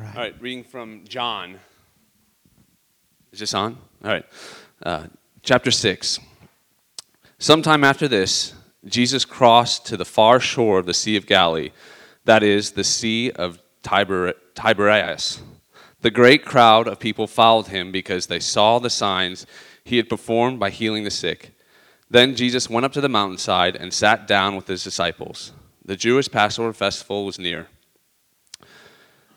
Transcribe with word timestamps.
All 0.00 0.06
right. 0.06 0.16
All 0.16 0.22
right, 0.22 0.34
reading 0.40 0.64
from 0.64 1.04
John. 1.06 1.60
Is 3.32 3.40
this 3.40 3.52
on? 3.52 3.76
All 4.02 4.10
right. 4.10 4.24
Uh, 4.82 5.06
chapter 5.42 5.70
6. 5.70 6.18
Sometime 7.38 7.84
after 7.84 8.08
this, 8.08 8.54
Jesus 8.86 9.26
crossed 9.26 9.84
to 9.86 9.98
the 9.98 10.06
far 10.06 10.40
shore 10.40 10.78
of 10.78 10.86
the 10.86 10.94
Sea 10.94 11.16
of 11.16 11.26
Galilee, 11.26 11.70
that 12.24 12.42
is, 12.42 12.70
the 12.70 12.84
Sea 12.84 13.30
of 13.32 13.58
Tiber- 13.82 14.34
Tiberias. 14.54 15.42
The 16.00 16.10
great 16.10 16.46
crowd 16.46 16.88
of 16.88 16.98
people 16.98 17.26
followed 17.26 17.66
him 17.66 17.92
because 17.92 18.26
they 18.26 18.40
saw 18.40 18.78
the 18.78 18.88
signs 18.88 19.46
he 19.84 19.98
had 19.98 20.08
performed 20.08 20.58
by 20.58 20.70
healing 20.70 21.04
the 21.04 21.10
sick. 21.10 21.52
Then 22.08 22.36
Jesus 22.36 22.70
went 22.70 22.86
up 22.86 22.92
to 22.94 23.02
the 23.02 23.08
mountainside 23.10 23.76
and 23.76 23.92
sat 23.92 24.26
down 24.26 24.56
with 24.56 24.66
his 24.66 24.82
disciples. 24.82 25.52
The 25.84 25.96
Jewish 25.96 26.30
Passover 26.30 26.72
festival 26.72 27.26
was 27.26 27.38
near. 27.38 27.68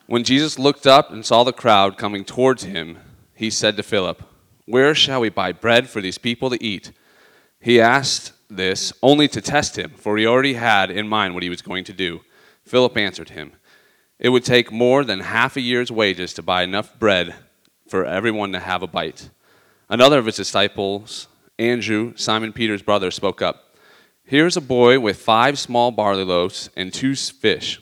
When 0.06 0.26
Jesus 0.26 0.60
looked 0.60 0.86
up 0.86 1.12
and 1.12 1.26
saw 1.26 1.44
the 1.44 1.54
crowd 1.54 1.98
coming 1.98 2.26
towards 2.26 2.64
him, 2.64 2.98
he 3.34 3.50
said 3.50 3.78
to 3.78 3.84
Philip, 3.84 4.21
Where 4.66 4.94
shall 4.94 5.21
we 5.21 5.30
buy 5.30 5.54
bread 5.54 5.89
for 5.89 6.02
these 6.02 6.18
people 6.18 6.50
to 6.50 6.64
eat? 6.64 6.92
He 7.61 7.80
asked 7.80 8.34
this 8.50 8.92
only 9.02 9.30
to 9.30 9.39
test 9.39 9.78
him, 9.78 9.92
for 9.96 10.18
he 10.18 10.28
already 10.28 10.56
had 10.56 10.92
in 10.92 11.08
mind 11.08 11.34
what 11.34 11.44
he 11.44 11.50
was 11.50 11.61
going 11.61 11.86
to 11.86 11.94
do. 11.94 12.21
Philip 12.66 12.97
answered 12.97 13.30
him, 13.30 13.54
It 14.20 14.30
would 14.30 14.44
take 14.44 14.71
more 14.71 15.06
than 15.06 15.21
half 15.21 15.56
a 15.56 15.61
year's 15.61 15.92
wages 15.92 16.33
to 16.33 16.42
buy 16.42 16.64
enough 16.64 17.00
bread 17.00 17.36
for 17.88 18.06
everyone 18.06 18.52
to 18.52 18.60
have 18.60 18.83
a 18.83 18.88
bite. 18.88 19.30
Another 19.89 20.20
of 20.20 20.25
his 20.25 20.36
disciples, 20.36 21.28
Andrew, 21.58 22.14
Simon 22.18 22.52
Peter's 22.52 22.82
brother, 22.82 23.10
spoke 23.10 23.42
up. 23.42 23.78
Here's 24.25 24.58
a 24.58 24.61
boy 24.61 25.00
with 25.00 25.22
five 25.22 25.58
small 25.58 25.92
barley 25.92 26.24
loaves 26.25 26.70
and 26.75 26.94
two 26.94 27.16
fish. 27.16 27.80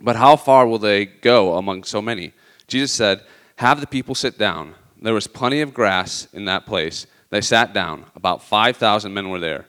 But 0.00 0.16
how 0.16 0.36
far 0.36 0.66
will 0.66 0.78
they 0.78 1.06
go 1.06 1.56
among 1.56 1.84
so 1.84 2.02
many? 2.02 2.32
Jesus 2.66 2.92
said, 2.92 3.22
Have 3.56 3.80
the 3.80 3.86
people 3.86 4.14
sit 4.14 4.38
down. 4.38 4.74
There 5.00 5.14
was 5.14 5.26
plenty 5.26 5.60
of 5.60 5.74
grass 5.74 6.28
in 6.32 6.44
that 6.46 6.66
place. 6.66 7.06
They 7.30 7.40
sat 7.40 7.72
down. 7.72 8.06
About 8.14 8.42
5,000 8.42 9.12
men 9.12 9.30
were 9.30 9.40
there. 9.40 9.66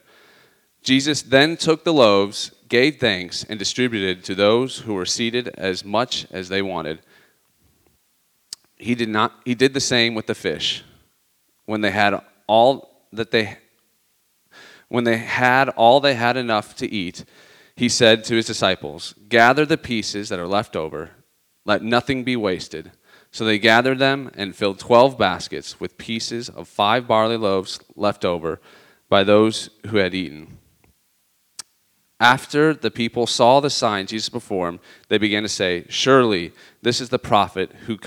Jesus 0.84 1.22
then 1.22 1.58
took 1.58 1.84
the 1.84 1.94
loaves, 1.94 2.52
gave 2.70 2.98
thanks, 2.98 3.44
and 3.44 3.60
distributed 3.60 4.24
to 4.26 4.36
those 4.36 4.80
who 4.80 4.94
were 4.94 5.06
seated 5.06 5.50
as 5.50 5.84
much 5.84 6.26
as 6.32 6.50
they 6.50 6.62
wanted. 6.62 7.00
He 8.78 8.96
did, 8.96 9.10
not, 9.10 9.34
he 9.44 9.56
did 9.56 9.74
the 9.74 9.80
same 9.80 10.16
with 10.16 10.28
the 10.28 10.36
fish. 10.36 10.84
When 11.66 11.82
they 11.82 11.92
had 11.92 12.22
all 12.48 13.06
that 13.12 13.32
they 13.32 13.58
when 14.90 15.04
they 15.04 15.18
had 15.18 15.70
all 15.70 16.00
they 16.00 16.14
had 16.14 16.38
enough 16.38 16.76
to 16.78 16.90
eat, 16.90 17.26
he 17.78 17.88
said 17.88 18.24
to 18.24 18.36
his 18.36 18.48
disciples, 18.48 19.14
Gather 19.30 19.64
the 19.64 19.78
pieces 19.78 20.30
that 20.30 20.40
are 20.40 20.48
left 20.48 20.76
over, 20.76 21.12
let 21.64 21.84
nothing 21.84 22.24
be 22.24 22.36
wasted. 22.36 22.92
So 23.30 23.46
they 23.46 23.60
gathered 23.60 24.00
them 24.00 24.32
and 24.34 24.56
filled 24.56 24.80
twelve 24.80 25.16
baskets 25.18 25.80
with 25.80 26.00
pieces 26.00 26.50
of 26.50 26.68
five 26.68 27.08
barley 27.08 27.38
loaves 27.38 27.80
left 27.96 28.26
over 28.26 28.60
by 29.10 29.24
those 29.24 29.70
who 29.88 29.98
had 29.98 30.16
eaten. 30.16 30.58
After 32.20 32.74
the 32.74 32.90
people 32.90 33.28
saw 33.28 33.60
the 33.60 33.70
sign 33.70 34.08
Jesus 34.08 34.30
performed, 34.30 34.80
they 35.08 35.20
began 35.20 35.44
to 35.44 35.50
say, 35.50 35.86
Surely 35.88 36.54
this 36.82 37.00
is 37.00 37.10
the 37.10 37.20
prophet 37.20 37.72
who, 37.86 38.00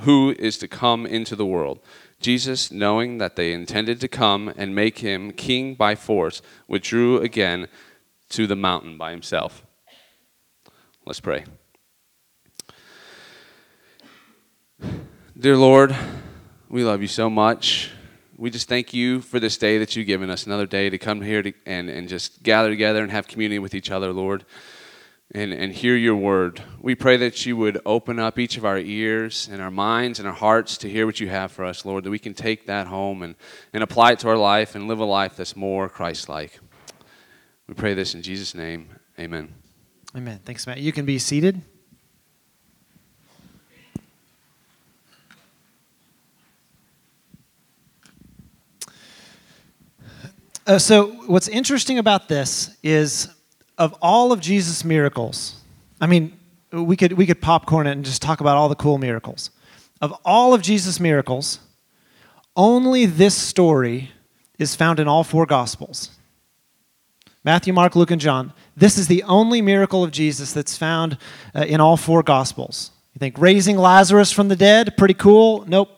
who 0.00 0.34
is 0.38 0.58
to 0.58 0.68
come 0.68 1.06
into 1.06 1.34
the 1.34 1.46
world. 1.46 1.80
Jesus, 2.20 2.70
knowing 2.70 3.16
that 3.18 3.36
they 3.36 3.54
intended 3.54 4.00
to 4.00 4.08
come 4.08 4.52
and 4.54 4.74
make 4.74 4.98
him 4.98 5.32
king 5.32 5.74
by 5.74 5.94
force, 5.94 6.42
withdrew 6.68 7.20
again 7.20 7.68
to 8.34 8.48
the 8.48 8.56
mountain 8.56 8.98
by 8.98 9.12
himself. 9.12 9.64
Let's 11.06 11.20
pray. 11.20 11.44
Dear 15.38 15.56
Lord, 15.56 15.94
we 16.68 16.82
love 16.82 17.00
you 17.00 17.06
so 17.06 17.30
much. 17.30 17.92
We 18.36 18.50
just 18.50 18.68
thank 18.68 18.92
you 18.92 19.20
for 19.20 19.38
this 19.38 19.56
day 19.56 19.78
that 19.78 19.94
you've 19.94 20.08
given 20.08 20.30
us, 20.30 20.46
another 20.46 20.66
day 20.66 20.90
to 20.90 20.98
come 20.98 21.22
here 21.22 21.42
to, 21.42 21.52
and, 21.64 21.88
and 21.88 22.08
just 22.08 22.42
gather 22.42 22.70
together 22.70 23.04
and 23.04 23.12
have 23.12 23.28
community 23.28 23.60
with 23.60 23.72
each 23.72 23.92
other, 23.92 24.12
Lord, 24.12 24.44
and, 25.32 25.52
and 25.52 25.72
hear 25.72 25.94
your 25.94 26.16
word. 26.16 26.60
We 26.80 26.96
pray 26.96 27.16
that 27.18 27.46
you 27.46 27.56
would 27.56 27.80
open 27.86 28.18
up 28.18 28.36
each 28.36 28.56
of 28.56 28.64
our 28.64 28.78
ears 28.78 29.48
and 29.48 29.62
our 29.62 29.70
minds 29.70 30.18
and 30.18 30.26
our 30.26 30.34
hearts 30.34 30.76
to 30.78 30.90
hear 30.90 31.06
what 31.06 31.20
you 31.20 31.28
have 31.28 31.52
for 31.52 31.64
us, 31.64 31.84
Lord, 31.84 32.02
that 32.02 32.10
we 32.10 32.18
can 32.18 32.34
take 32.34 32.66
that 32.66 32.88
home 32.88 33.22
and, 33.22 33.36
and 33.72 33.84
apply 33.84 34.10
it 34.12 34.18
to 34.20 34.28
our 34.28 34.36
life 34.36 34.74
and 34.74 34.88
live 34.88 34.98
a 34.98 35.04
life 35.04 35.36
that's 35.36 35.54
more 35.54 35.88
Christ 35.88 36.28
like. 36.28 36.58
We 37.66 37.74
pray 37.74 37.94
this 37.94 38.14
in 38.14 38.22
Jesus' 38.22 38.54
name. 38.54 38.88
Amen. 39.18 39.54
Amen. 40.14 40.40
Thanks, 40.44 40.66
Matt. 40.66 40.78
You 40.78 40.92
can 40.92 41.06
be 41.06 41.18
seated. 41.18 41.62
Uh, 50.66 50.78
so, 50.78 51.06
what's 51.26 51.48
interesting 51.48 51.98
about 51.98 52.28
this 52.28 52.76
is 52.82 53.28
of 53.76 53.94
all 54.00 54.32
of 54.32 54.40
Jesus' 54.40 54.84
miracles, 54.84 55.56
I 56.00 56.06
mean, 56.06 56.38
we 56.72 56.96
could, 56.96 57.12
we 57.14 57.26
could 57.26 57.40
popcorn 57.40 57.86
it 57.86 57.92
and 57.92 58.04
just 58.04 58.22
talk 58.22 58.40
about 58.40 58.56
all 58.56 58.68
the 58.68 58.74
cool 58.74 58.98
miracles. 58.98 59.50
Of 60.00 60.12
all 60.24 60.54
of 60.54 60.62
Jesus' 60.62 61.00
miracles, 61.00 61.60
only 62.56 63.04
this 63.06 63.34
story 63.34 64.10
is 64.58 64.74
found 64.74 65.00
in 65.00 65.08
all 65.08 65.24
four 65.24 65.44
Gospels 65.46 66.10
Matthew, 67.44 67.74
Mark, 67.74 67.94
Luke, 67.94 68.10
and 68.10 68.20
John. 68.20 68.54
This 68.74 68.96
is 68.96 69.06
the 69.06 69.22
only 69.24 69.60
miracle 69.60 70.02
of 70.02 70.10
Jesus 70.10 70.54
that's 70.54 70.78
found 70.78 71.18
uh, 71.54 71.60
in 71.60 71.78
all 71.78 71.98
four 71.98 72.22
Gospels. 72.22 72.90
You 73.12 73.18
think 73.18 73.38
raising 73.38 73.76
Lazarus 73.76 74.32
from 74.32 74.48
the 74.48 74.56
dead, 74.56 74.96
pretty 74.96 75.14
cool? 75.14 75.64
Nope. 75.68 75.90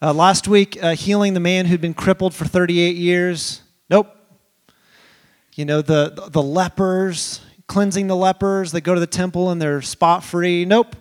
Uh, 0.00 0.14
last 0.14 0.46
week, 0.46 0.82
uh, 0.82 0.94
healing 0.94 1.34
the 1.34 1.40
man 1.40 1.66
who'd 1.66 1.80
been 1.80 1.92
crippled 1.92 2.34
for 2.34 2.44
38 2.44 2.94
years. 2.94 3.62
Nope. 3.90 4.14
You 5.56 5.64
know, 5.64 5.82
the, 5.82 6.12
the, 6.14 6.30
the 6.30 6.42
lepers, 6.42 7.40
cleansing 7.66 8.06
the 8.06 8.14
lepers. 8.14 8.70
They 8.70 8.80
go 8.80 8.94
to 8.94 9.00
the 9.00 9.08
temple 9.08 9.50
and 9.50 9.60
they're 9.60 9.82
spot 9.82 10.22
free. 10.22 10.64
Nope. 10.64 10.94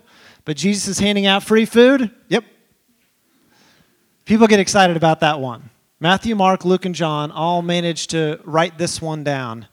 But 0.45 0.57
Jesus 0.57 0.87
is 0.87 0.99
handing 0.99 1.27
out 1.27 1.43
free 1.43 1.65
food. 1.65 2.09
Yep. 2.29 2.43
People 4.25 4.47
get 4.47 4.59
excited 4.59 4.97
about 4.97 5.19
that 5.19 5.39
one. 5.39 5.69
Matthew, 5.99 6.35
Mark, 6.35 6.63
Luke, 6.63 6.85
and 6.85 6.93
John 6.93 7.31
all 7.31 7.61
managed 7.61 8.11
to 8.11 8.39
write 8.43 8.77
this 8.77 9.01
one 9.01 9.23
down. 9.23 9.67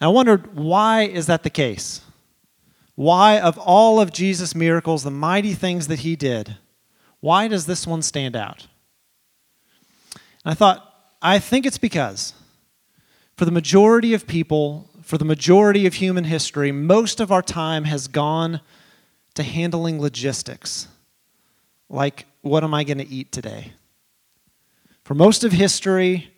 I 0.00 0.08
wondered, 0.08 0.56
why 0.56 1.02
is 1.02 1.26
that 1.26 1.42
the 1.42 1.50
case? 1.50 2.00
Why, 2.94 3.38
of 3.38 3.58
all 3.58 4.00
of 4.00 4.12
Jesus' 4.12 4.54
miracles, 4.54 5.02
the 5.02 5.10
mighty 5.10 5.52
things 5.52 5.88
that 5.88 6.00
he 6.00 6.16
did, 6.16 6.56
why 7.20 7.46
does 7.46 7.66
this 7.66 7.86
one 7.86 8.02
stand 8.02 8.36
out? 8.36 8.68
And 10.44 10.52
I 10.52 10.54
thought, 10.54 10.84
I 11.20 11.38
think 11.38 11.66
it's 11.66 11.78
because 11.78 12.32
for 13.36 13.44
the 13.44 13.50
majority 13.50 14.14
of 14.14 14.26
people, 14.26 14.88
for 15.02 15.18
the 15.18 15.24
majority 15.24 15.86
of 15.86 15.94
human 15.94 16.24
history, 16.24 16.72
most 16.72 17.20
of 17.20 17.30
our 17.30 17.42
time 17.42 17.84
has 17.84 18.08
gone 18.08 18.60
to 19.34 19.42
handling 19.42 20.00
logistics. 20.00 20.88
Like, 21.88 22.26
what 22.42 22.64
am 22.64 22.72
I 22.72 22.84
going 22.84 22.98
to 22.98 23.08
eat 23.08 23.30
today? 23.30 23.72
For 25.08 25.14
most 25.14 25.42
of 25.42 25.52
history, 25.52 26.30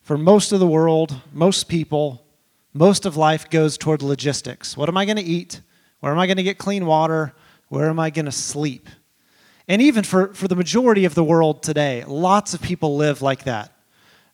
for 0.00 0.16
most 0.16 0.50
of 0.52 0.58
the 0.58 0.66
world, 0.66 1.14
most 1.30 1.68
people, 1.68 2.24
most 2.72 3.04
of 3.04 3.18
life 3.18 3.50
goes 3.50 3.76
toward 3.76 4.00
logistics. 4.00 4.78
What 4.78 4.88
am 4.88 4.96
I 4.96 5.04
going 5.04 5.18
to 5.18 5.22
eat? 5.22 5.60
Where 6.00 6.10
am 6.10 6.18
I 6.18 6.26
going 6.26 6.38
to 6.38 6.42
get 6.42 6.56
clean 6.56 6.86
water? 6.86 7.34
Where 7.68 7.90
am 7.90 8.00
I 8.00 8.08
going 8.08 8.24
to 8.24 8.32
sleep? 8.32 8.88
And 9.68 9.82
even 9.82 10.04
for, 10.04 10.32
for 10.32 10.48
the 10.48 10.56
majority 10.56 11.04
of 11.04 11.14
the 11.14 11.22
world 11.22 11.62
today, 11.62 12.02
lots 12.06 12.54
of 12.54 12.62
people 12.62 12.96
live 12.96 13.20
like 13.20 13.44
that. 13.44 13.72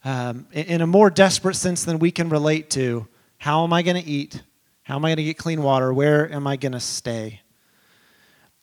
Um, 0.04 0.46
in, 0.52 0.66
in 0.66 0.80
a 0.82 0.86
more 0.86 1.10
desperate 1.10 1.56
sense 1.56 1.82
than 1.82 1.98
we 1.98 2.12
can 2.12 2.28
relate 2.28 2.70
to. 2.70 3.08
How 3.38 3.64
am 3.64 3.72
I 3.72 3.82
going 3.82 4.00
to 4.00 4.08
eat? 4.08 4.40
How 4.84 4.94
am 4.94 5.04
I 5.04 5.08
going 5.08 5.16
to 5.16 5.24
get 5.24 5.36
clean 5.36 5.64
water? 5.64 5.92
Where 5.92 6.32
am 6.32 6.46
I 6.46 6.54
going 6.54 6.74
to 6.74 6.80
stay? 6.80 7.40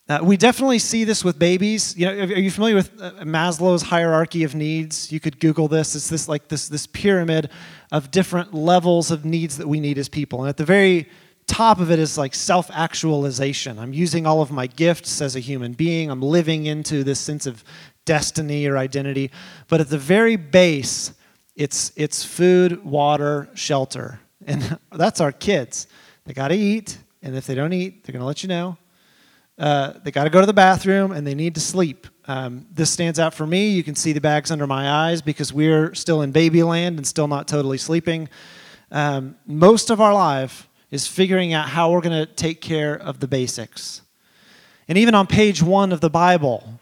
Uh, 0.10 0.20
we 0.22 0.38
definitely 0.38 0.80
see 0.80 1.04
this 1.04 1.24
with 1.24 1.38
babies. 1.38 1.96
You 1.98 2.06
know, 2.06 2.14
are 2.14 2.40
you 2.40 2.50
familiar 2.50 2.76
with 2.76 2.92
uh, 3.02 3.12
Maslow's 3.24 3.82
hierarchy 3.82 4.44
of 4.46 4.56
needs? 4.56 5.12
You 5.12 5.20
could 5.20 5.40
Google 5.40 5.68
this. 5.68 5.96
It's 5.96 6.10
this 6.10 6.30
like 6.30 6.48
this 6.48 6.70
this 6.70 6.88
pyramid 6.88 7.50
of 7.92 8.10
different 8.12 8.54
levels 8.54 9.12
of 9.12 9.26
needs 9.26 9.58
that 9.58 9.68
we 9.68 9.82
need 9.82 9.98
as 9.98 10.08
people. 10.08 10.42
And 10.42 10.50
at 10.50 10.56
the 10.56 10.66
very 10.66 11.10
top 11.48 11.80
of 11.80 11.92
it 11.92 12.00
is 12.00 12.18
like 12.18 12.36
self 12.36 12.70
actualization. 12.72 13.80
I'm 13.80 13.94
using 13.94 14.26
all 14.26 14.42
of 14.42 14.52
my 14.52 14.68
gifts 14.68 15.22
as 15.22 15.36
a 15.36 15.40
human 15.40 15.74
being, 15.74 16.10
I'm 16.10 16.22
living 16.22 16.68
into 16.68 17.04
this 17.04 17.20
sense 17.20 17.46
of 17.46 17.64
destiny 18.06 18.66
or 18.66 18.78
identity. 18.78 19.32
But 19.68 19.82
at 19.82 19.90
the 19.90 19.98
very 19.98 20.36
base, 20.36 21.14
it's, 21.56 21.92
it's 21.96 22.24
food, 22.24 22.84
water, 22.86 23.50
shelter. 23.56 24.20
And 24.46 24.80
that's 24.92 25.20
our 25.20 25.32
kids. 25.32 25.88
They 26.26 26.34
got 26.34 26.50
to 26.50 26.56
eat, 26.56 26.98
and 27.22 27.36
if 27.36 27.48
they 27.48 27.56
don't 27.56 27.74
eat, 27.74 28.04
they're 28.04 28.14
going 28.14 28.22
to 28.22 28.28
let 28.28 28.44
you 28.44 28.50
know. 28.50 28.78
Uh, 29.58 29.94
they 30.04 30.12
got 30.12 30.26
to 30.26 30.30
go 30.30 30.40
to 30.40 30.46
the 30.46 30.54
bathroom, 30.54 31.12
and 31.12 31.26
they 31.26 31.34
need 31.34 31.56
to 31.56 31.62
sleep. 31.62 32.08
Um, 32.26 32.68
this 32.72 32.92
stands 32.92 33.20
out 33.20 33.34
for 33.34 33.48
me. 33.48 33.70
You 33.70 33.84
can 33.84 33.96
see 33.96 34.14
the 34.14 34.22
bags 34.22 34.52
under 34.52 34.68
my 34.68 34.90
eyes 34.90 35.22
because 35.22 35.52
we're 35.52 35.96
still 35.96 36.22
in 36.22 36.32
baby 36.32 36.62
land 36.62 36.98
and 36.98 37.08
still 37.08 37.28
not 37.28 37.48
totally 37.48 37.78
sleeping. 37.78 38.30
Um, 38.92 39.36
most 39.46 39.90
of 39.90 40.00
our 40.00 40.14
life 40.14 40.68
is 40.92 41.08
figuring 41.08 41.54
out 41.54 41.70
how 41.70 41.92
we're 41.92 42.02
going 42.02 42.26
to 42.26 42.32
take 42.32 42.62
care 42.62 42.96
of 42.96 43.20
the 43.20 43.28
basics. 43.28 44.02
And 44.88 44.98
even 44.98 45.16
on 45.16 45.28
page 45.28 45.62
one 45.62 45.92
of 45.92 46.02
the 46.02 46.10
Bible, 46.10 46.80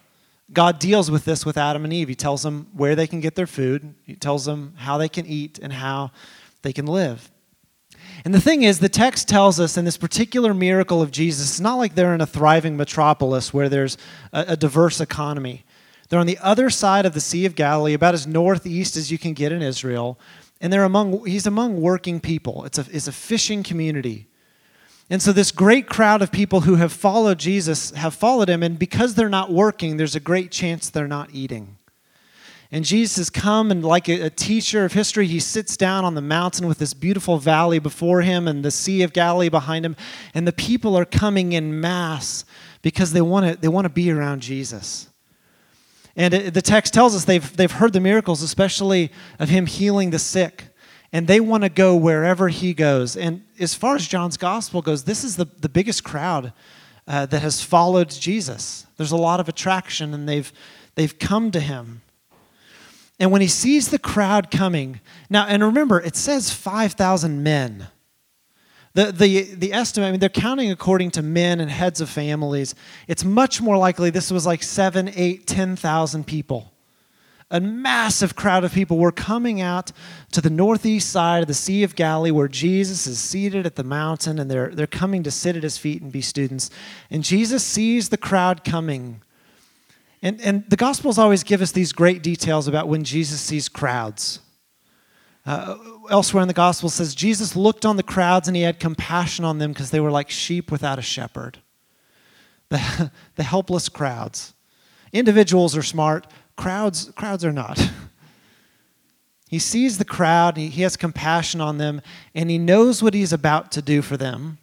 God 0.54 0.77
deals 0.80 1.10
with 1.10 1.25
this 1.25 1.45
with 1.45 1.57
Adam 1.57 1.83
and 1.83 1.94
Eve. 1.94 2.07
He 2.07 2.16
tells 2.16 2.44
them 2.44 2.68
where 2.74 2.95
they 2.95 3.07
can 3.07 3.19
get 3.19 3.36
their 3.36 3.48
food, 3.48 3.95
He 4.04 4.16
tells 4.16 4.45
them 4.45 4.74
how 4.77 4.98
they 4.98 5.10
can 5.10 5.25
eat 5.25 5.60
and 5.60 5.74
how 5.74 6.12
they 6.62 6.74
can 6.74 6.86
live. 6.86 7.31
And 8.23 8.33
the 8.33 8.41
thing 8.41 8.63
is, 8.63 8.79
the 8.79 8.89
text 8.89 9.27
tells 9.27 9.59
us 9.59 9.77
in 9.77 9.85
this 9.85 9.97
particular 9.97 10.53
miracle 10.53 11.01
of 11.01 11.12
Jesus, 11.12 11.50
it's 11.50 11.59
not 11.59 11.75
like 11.75 11.95
they're 11.95 12.15
in 12.15 12.21
a 12.21 12.25
thriving 12.25 12.77
metropolis 12.77 13.53
where 13.53 13.69
there's 13.69 13.97
a, 14.31 14.45
a 14.50 14.57
diverse 14.57 15.01
economy. 15.01 15.65
They're 16.09 16.19
on 16.19 16.27
the 16.27 16.39
other 16.39 16.69
side 16.69 17.06
of 17.06 17.13
the 17.13 17.19
Sea 17.19 17.45
of 17.45 17.56
Galilee, 17.56 17.94
about 17.94 18.13
as 18.13 18.27
northeast 18.27 18.95
as 18.95 19.12
you 19.12 19.17
can 19.17 19.33
get 19.33 19.51
in 19.51 19.62
Israel. 19.62 20.19
And 20.62 20.71
they're 20.71 20.83
among, 20.83 21.25
he's 21.25 21.47
among 21.47 21.81
working 21.81 22.19
people. 22.19 22.63
It's 22.65 22.77
a, 22.77 22.85
it's 22.91 23.07
a 23.07 23.12
fishing 23.12 23.63
community. 23.63 24.27
And 25.09 25.21
so, 25.21 25.31
this 25.31 25.51
great 25.51 25.88
crowd 25.88 26.23
of 26.23 26.31
people 26.31 26.62
who 26.62 26.75
have 26.75 26.91
followed 26.91 27.38
Jesus 27.38 27.91
have 27.91 28.15
followed 28.15 28.50
him, 28.50 28.63
and 28.63 28.79
because 28.79 29.13
they're 29.13 29.29
not 29.29 29.51
working, 29.51 29.97
there's 29.97 30.15
a 30.15 30.19
great 30.19 30.51
chance 30.51 30.89
they're 30.89 31.07
not 31.07 31.29
eating. 31.31 31.77
And 32.75 32.83
Jesus 32.83 33.16
has 33.16 33.30
come, 33.30 33.72
and 33.72 33.86
like 33.86 34.10
a, 34.10 34.30
teacher 34.30 34.83
of 34.83 34.92
history, 34.92 35.27
he 35.27 35.39
sits 35.39 35.77
down 35.77 36.04
on 36.04 36.13
the 36.13 36.22
mountain 36.22 36.68
with 36.68 36.77
this 36.77 36.94
beautiful 36.94 37.38
valley 37.38 37.80
before 37.80 38.22
him 38.22 38.50
and 38.50 38.66
the 38.66 38.69
Sea 38.69 39.01
of 39.04 39.13
Galilee 39.13 39.48
behind 39.48 39.86
him. 39.86 39.95
And 40.33 40.45
the 40.45 40.51
people 40.51 40.98
are 40.98 41.06
coming 41.06 41.54
in 41.54 41.80
mass 41.80 42.44
because 42.81 43.13
they 43.13 43.22
want 43.22 43.45
to, 43.45 43.56
they 43.56 43.69
want 43.69 43.86
to 43.86 43.89
be 43.89 44.12
around 44.12 44.42
Jesus. 44.42 45.07
And 46.18 46.33
it, 46.33 46.54
the 46.54 46.62
text 46.62 46.94
tells 46.94 47.16
us 47.16 47.24
they've, 47.24 47.56
they've 47.56 47.72
heard 47.72 47.94
the 47.94 48.01
miracles, 48.01 48.42
especially 48.42 49.10
of 49.39 49.48
him 49.48 49.68
healing 49.68 50.10
the 50.10 50.19
sick. 50.19 50.66
And 51.13 51.27
they 51.27 51.39
want 51.39 51.63
to 51.63 51.69
go 51.69 51.95
wherever 51.95 52.50
he 52.50 52.74
goes. 52.74 53.16
And 53.16 53.45
as 53.57 53.74
far 53.74 53.95
as 53.95 54.06
John's 54.06 54.36
gospel 54.36 54.81
goes, 54.81 55.06
this 55.06 55.24
is 55.24 55.38
the, 55.38 55.45
the 55.62 55.69
biggest 55.69 56.04
crowd 56.04 56.51
uh, 57.07 57.25
that 57.27 57.42
has 57.42 57.62
followed 57.62 58.10
Jesus. 58.10 58.86
There's 58.98 59.13
a 59.13 59.16
lot 59.16 59.39
of 59.39 59.48
attraction, 59.48 60.13
and 60.13 60.27
they've, 60.27 60.51
they've 60.95 61.18
come 61.18 61.51
to 61.51 61.62
him. 61.62 62.01
And 63.19 63.31
when 63.31 63.41
he 63.41 63.47
sees 63.47 63.89
the 63.89 64.00
crowd 64.00 64.51
coming, 64.51 65.00
now, 65.29 65.45
and 65.47 65.63
remember, 65.63 66.01
it 66.01 66.15
says 66.15 66.51
5,000 66.51 67.41
men. 67.41 67.88
The, 68.94 69.12
the, 69.12 69.41
the 69.56 69.73
estimate, 69.73 70.07
I 70.07 70.12
mean, 70.12 70.19
they're 70.19 70.29
counting 70.29 70.71
according 70.71 71.12
to 71.12 71.21
men 71.21 71.59
and 71.59 71.69
heads 71.69 72.00
of 72.00 72.09
families. 72.09 72.75
It's 73.07 73.25
much 73.25 73.62
more 73.62 73.77
likely 73.77 74.09
this 74.09 74.31
was 74.31 74.45
like 74.45 74.63
seven, 74.63 75.12
eight, 75.15 75.47
10,000 75.47 76.25
people. 76.25 76.71
A 77.51 77.59
massive 77.59 78.35
crowd 78.35 78.63
of 78.63 78.73
people 78.73 78.97
were 78.97 79.12
coming 79.12 79.62
out 79.62 79.91
to 80.31 80.41
the 80.41 80.50
northeast 80.50 81.09
side 81.09 81.41
of 81.41 81.47
the 81.47 81.53
Sea 81.53 81.83
of 81.83 81.95
Galilee 81.95 82.31
where 82.31 82.47
Jesus 82.47 83.06
is 83.06 83.19
seated 83.19 83.65
at 83.65 83.75
the 83.75 83.83
mountain 83.83 84.39
and 84.39 84.50
they're, 84.50 84.69
they're 84.69 84.88
coming 84.88 85.23
to 85.23 85.31
sit 85.31 85.56
at 85.56 85.63
his 85.63 85.77
feet 85.77 86.01
and 86.01 86.12
be 86.12 86.21
students. 86.21 86.71
And 87.12 87.23
Jesus 87.23 87.63
sees 87.63 88.09
the 88.09 88.17
crowd 88.17 88.63
coming. 88.63 89.21
And, 90.25 90.42
and 90.42 90.68
the 90.68 90.75
Gospels 90.75 91.19
always 91.19 91.44
give 91.44 91.62
us 91.62 91.72
these 91.72 91.94
great 91.94 92.24
details 92.24 92.68
about 92.68 92.88
when 92.88 93.04
Jesus 93.04 93.39
sees 93.39 93.69
crowds. 93.69 94.39
Uh, 95.45 95.77
elsewhere 96.10 96.42
in 96.42 96.48
the 96.48 96.54
gospel 96.56 96.89
says 96.89 97.13
Jesus 97.13 97.56
looked 97.56 97.86
on 97.86 97.95
the 97.95 98.01
crowds 98.01 98.48
and 98.48 98.57
he 98.57 98.63
had 98.63 98.80
compassion 98.80 99.45
on 99.45 99.60
them 99.60 99.72
because 99.72 99.92
they 99.92 100.00
were 100.00 100.10
like 100.10 100.31
sheep 100.31 100.72
without 100.72 100.98
a 100.98 101.04
shepherd. 101.04 101.60
The, 102.69 103.12
the 103.36 103.44
helpless 103.44 103.88
crowds. 103.88 104.56
Individuals 105.13 105.77
are 105.77 105.83
smart, 105.83 106.25
crowds, 106.56 107.12
crowds 107.16 107.45
are 107.45 107.54
not. 107.54 107.80
He 109.48 109.60
sees 109.60 110.00
the 110.00 110.06
crowd, 110.06 110.57
he, 110.57 110.69
he 110.69 110.81
has 110.81 110.98
compassion 110.98 111.62
on 111.62 111.77
them, 111.77 112.01
and 112.33 112.50
he 112.50 112.57
knows 112.57 113.04
what 113.04 113.13
he's 113.13 113.31
about 113.31 113.72
to 113.74 113.81
do 113.81 114.01
for 114.01 114.18
them. 114.18 114.57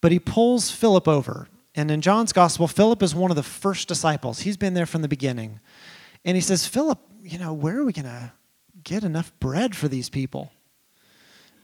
But 0.00 0.10
he 0.10 0.18
pulls 0.18 0.72
Philip 0.72 1.06
over. 1.06 1.46
And 1.74 1.90
in 1.90 2.00
John's 2.00 2.32
gospel, 2.32 2.66
Philip 2.66 3.02
is 3.02 3.14
one 3.14 3.30
of 3.30 3.36
the 3.36 3.42
first 3.42 3.88
disciples. 3.88 4.40
He's 4.40 4.56
been 4.56 4.74
there 4.74 4.86
from 4.86 5.02
the 5.02 5.08
beginning. 5.08 5.60
And 6.24 6.36
he 6.36 6.40
says, 6.40 6.66
Philip, 6.66 6.98
you 7.22 7.38
know, 7.38 7.52
where 7.52 7.78
are 7.78 7.84
we 7.84 7.92
going 7.92 8.06
to 8.06 8.32
get 8.82 9.04
enough 9.04 9.32
bread 9.40 9.76
for 9.76 9.88
these 9.88 10.08
people? 10.08 10.50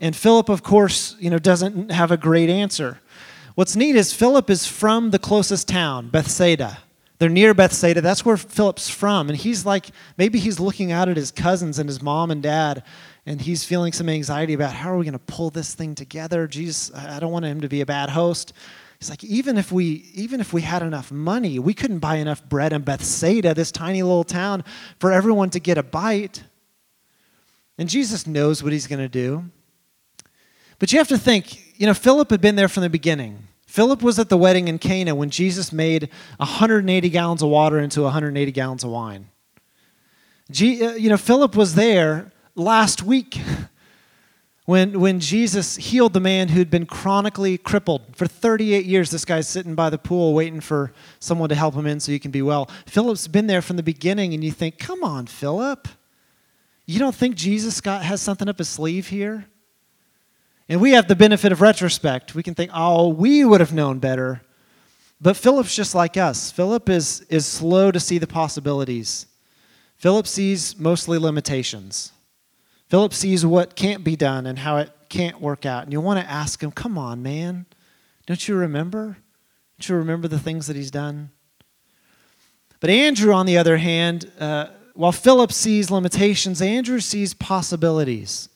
And 0.00 0.14
Philip, 0.14 0.48
of 0.48 0.62
course, 0.62 1.16
you 1.18 1.30
know, 1.30 1.38
doesn't 1.38 1.90
have 1.90 2.10
a 2.10 2.16
great 2.16 2.50
answer. 2.50 3.00
What's 3.54 3.74
neat 3.74 3.96
is 3.96 4.12
Philip 4.12 4.50
is 4.50 4.66
from 4.66 5.10
the 5.10 5.18
closest 5.18 5.66
town, 5.68 6.08
Bethsaida. 6.10 6.78
They're 7.18 7.30
near 7.30 7.54
Bethsaida. 7.54 8.02
That's 8.02 8.24
where 8.24 8.36
Philip's 8.36 8.90
from. 8.90 9.30
And 9.30 9.38
he's 9.38 9.64
like, 9.64 9.86
maybe 10.18 10.38
he's 10.38 10.60
looking 10.60 10.92
out 10.92 11.08
at 11.08 11.16
his 11.16 11.30
cousins 11.30 11.78
and 11.78 11.88
his 11.88 12.02
mom 12.02 12.30
and 12.30 12.42
dad, 12.42 12.82
and 13.26 13.40
he's 13.40 13.64
feeling 13.64 13.92
some 13.92 14.08
anxiety 14.08 14.54
about 14.54 14.72
how 14.72 14.92
are 14.92 14.96
we 14.96 15.04
going 15.04 15.12
to 15.12 15.18
pull 15.18 15.50
this 15.50 15.74
thing 15.74 15.96
together? 15.96 16.46
Jesus, 16.46 16.94
I 16.94 17.18
don't 17.18 17.32
want 17.32 17.44
him 17.44 17.60
to 17.60 17.68
be 17.68 17.80
a 17.80 17.86
bad 17.86 18.08
host. 18.08 18.52
He's 19.00 19.10
like, 19.10 19.24
even 19.24 19.58
if 19.58 19.72
we 19.72 20.08
even 20.14 20.40
if 20.40 20.52
we 20.52 20.62
had 20.62 20.82
enough 20.82 21.10
money, 21.10 21.58
we 21.58 21.74
couldn't 21.74 21.98
buy 21.98 22.16
enough 22.16 22.48
bread 22.48 22.72
in 22.72 22.82
Bethsaida, 22.82 23.52
this 23.52 23.70
tiny 23.70 24.02
little 24.02 24.24
town, 24.24 24.64
for 25.00 25.12
everyone 25.12 25.50
to 25.50 25.60
get 25.60 25.76
a 25.76 25.82
bite. 25.82 26.44
And 27.76 27.88
Jesus 27.88 28.26
knows 28.26 28.62
what 28.62 28.72
he's 28.72 28.86
going 28.86 29.00
to 29.00 29.08
do. 29.08 29.44
But 30.78 30.92
you 30.92 30.98
have 30.98 31.08
to 31.08 31.18
think, 31.18 31.78
you 31.78 31.86
know, 31.86 31.94
Philip 31.94 32.30
had 32.30 32.40
been 32.40 32.56
there 32.56 32.68
from 32.68 32.84
the 32.84 32.90
beginning. 32.90 33.48
Philip 33.66 34.02
was 34.02 34.18
at 34.18 34.30
the 34.30 34.38
wedding 34.38 34.68
in 34.68 34.78
Cana 34.78 35.14
when 35.14 35.28
Jesus 35.28 35.72
made 35.72 36.08
180 36.38 37.10
gallons 37.10 37.42
of 37.42 37.50
water 37.50 37.78
into 37.78 38.02
180 38.02 38.52
gallons 38.52 38.84
of 38.84 38.90
wine. 38.90 39.28
G, 40.50 40.82
uh, 40.82 40.92
you 40.92 41.10
know, 41.10 41.16
Philip 41.16 41.56
was 41.56 41.74
there 41.74 42.32
last 42.56 43.02
week 43.02 43.40
when, 44.64 44.98
when 44.98 45.20
Jesus 45.20 45.76
healed 45.76 46.12
the 46.12 46.20
man 46.20 46.48
who'd 46.48 46.70
been 46.70 46.86
chronically 46.86 47.56
crippled. 47.56 48.16
For 48.16 48.26
38 48.26 48.84
years, 48.84 49.10
this 49.10 49.24
guy's 49.24 49.46
sitting 49.46 49.76
by 49.76 49.90
the 49.90 49.98
pool 49.98 50.34
waiting 50.34 50.60
for 50.60 50.92
someone 51.20 51.48
to 51.50 51.54
help 51.54 51.74
him 51.74 51.86
in 51.86 52.00
so 52.00 52.10
he 52.10 52.18
can 52.18 52.32
be 52.32 52.42
well. 52.42 52.68
Philip's 52.86 53.28
been 53.28 53.46
there 53.46 53.62
from 53.62 53.76
the 53.76 53.82
beginning, 53.82 54.34
and 54.34 54.42
you 54.42 54.50
think, 54.50 54.78
come 54.78 55.04
on, 55.04 55.26
Philip. 55.26 55.86
You 56.84 56.98
don't 56.98 57.14
think 57.14 57.36
Jesus 57.36 57.80
got, 57.80 58.02
has 58.02 58.20
something 58.20 58.48
up 58.48 58.58
his 58.58 58.68
sleeve 58.68 59.08
here? 59.08 59.46
And 60.68 60.80
we 60.80 60.92
have 60.92 61.06
the 61.06 61.14
benefit 61.14 61.52
of 61.52 61.60
retrospect. 61.60 62.34
We 62.34 62.42
can 62.42 62.54
think, 62.54 62.72
oh, 62.74 63.08
we 63.08 63.44
would 63.44 63.60
have 63.60 63.72
known 63.72 64.00
better. 64.00 64.42
But 65.20 65.36
Philip's 65.36 65.76
just 65.76 65.94
like 65.94 66.16
us. 66.16 66.50
Philip 66.50 66.88
is, 66.88 67.20
is 67.28 67.46
slow 67.46 67.92
to 67.92 68.00
see 68.00 68.18
the 68.18 68.26
possibilities. 68.26 69.26
Philip 69.96 70.26
sees 70.26 70.76
mostly 70.76 71.18
limitations. 71.18 72.12
Philip 72.88 73.12
sees 73.12 73.44
what 73.44 73.74
can't 73.74 74.04
be 74.04 74.16
done 74.16 74.46
and 74.46 74.58
how 74.58 74.76
it 74.76 74.90
can't 75.08 75.40
work 75.40 75.66
out. 75.66 75.84
And 75.84 75.92
you 75.92 76.00
want 76.00 76.20
to 76.20 76.30
ask 76.30 76.62
him, 76.62 76.70
come 76.70 76.96
on, 76.96 77.22
man. 77.22 77.66
Don't 78.26 78.46
you 78.46 78.56
remember? 78.56 79.18
Don't 79.78 79.88
you 79.88 79.96
remember 79.96 80.28
the 80.28 80.38
things 80.38 80.66
that 80.66 80.76
he's 80.76 80.90
done? 80.90 81.30
But 82.80 82.90
Andrew, 82.90 83.32
on 83.32 83.46
the 83.46 83.58
other 83.58 83.76
hand, 83.76 84.30
uh, 84.38 84.68
while 84.94 85.12
Philip 85.12 85.52
sees 85.52 85.90
limitations, 85.90 86.62
Andrew 86.62 87.00
sees 87.00 87.34
possibilities. 87.34 88.48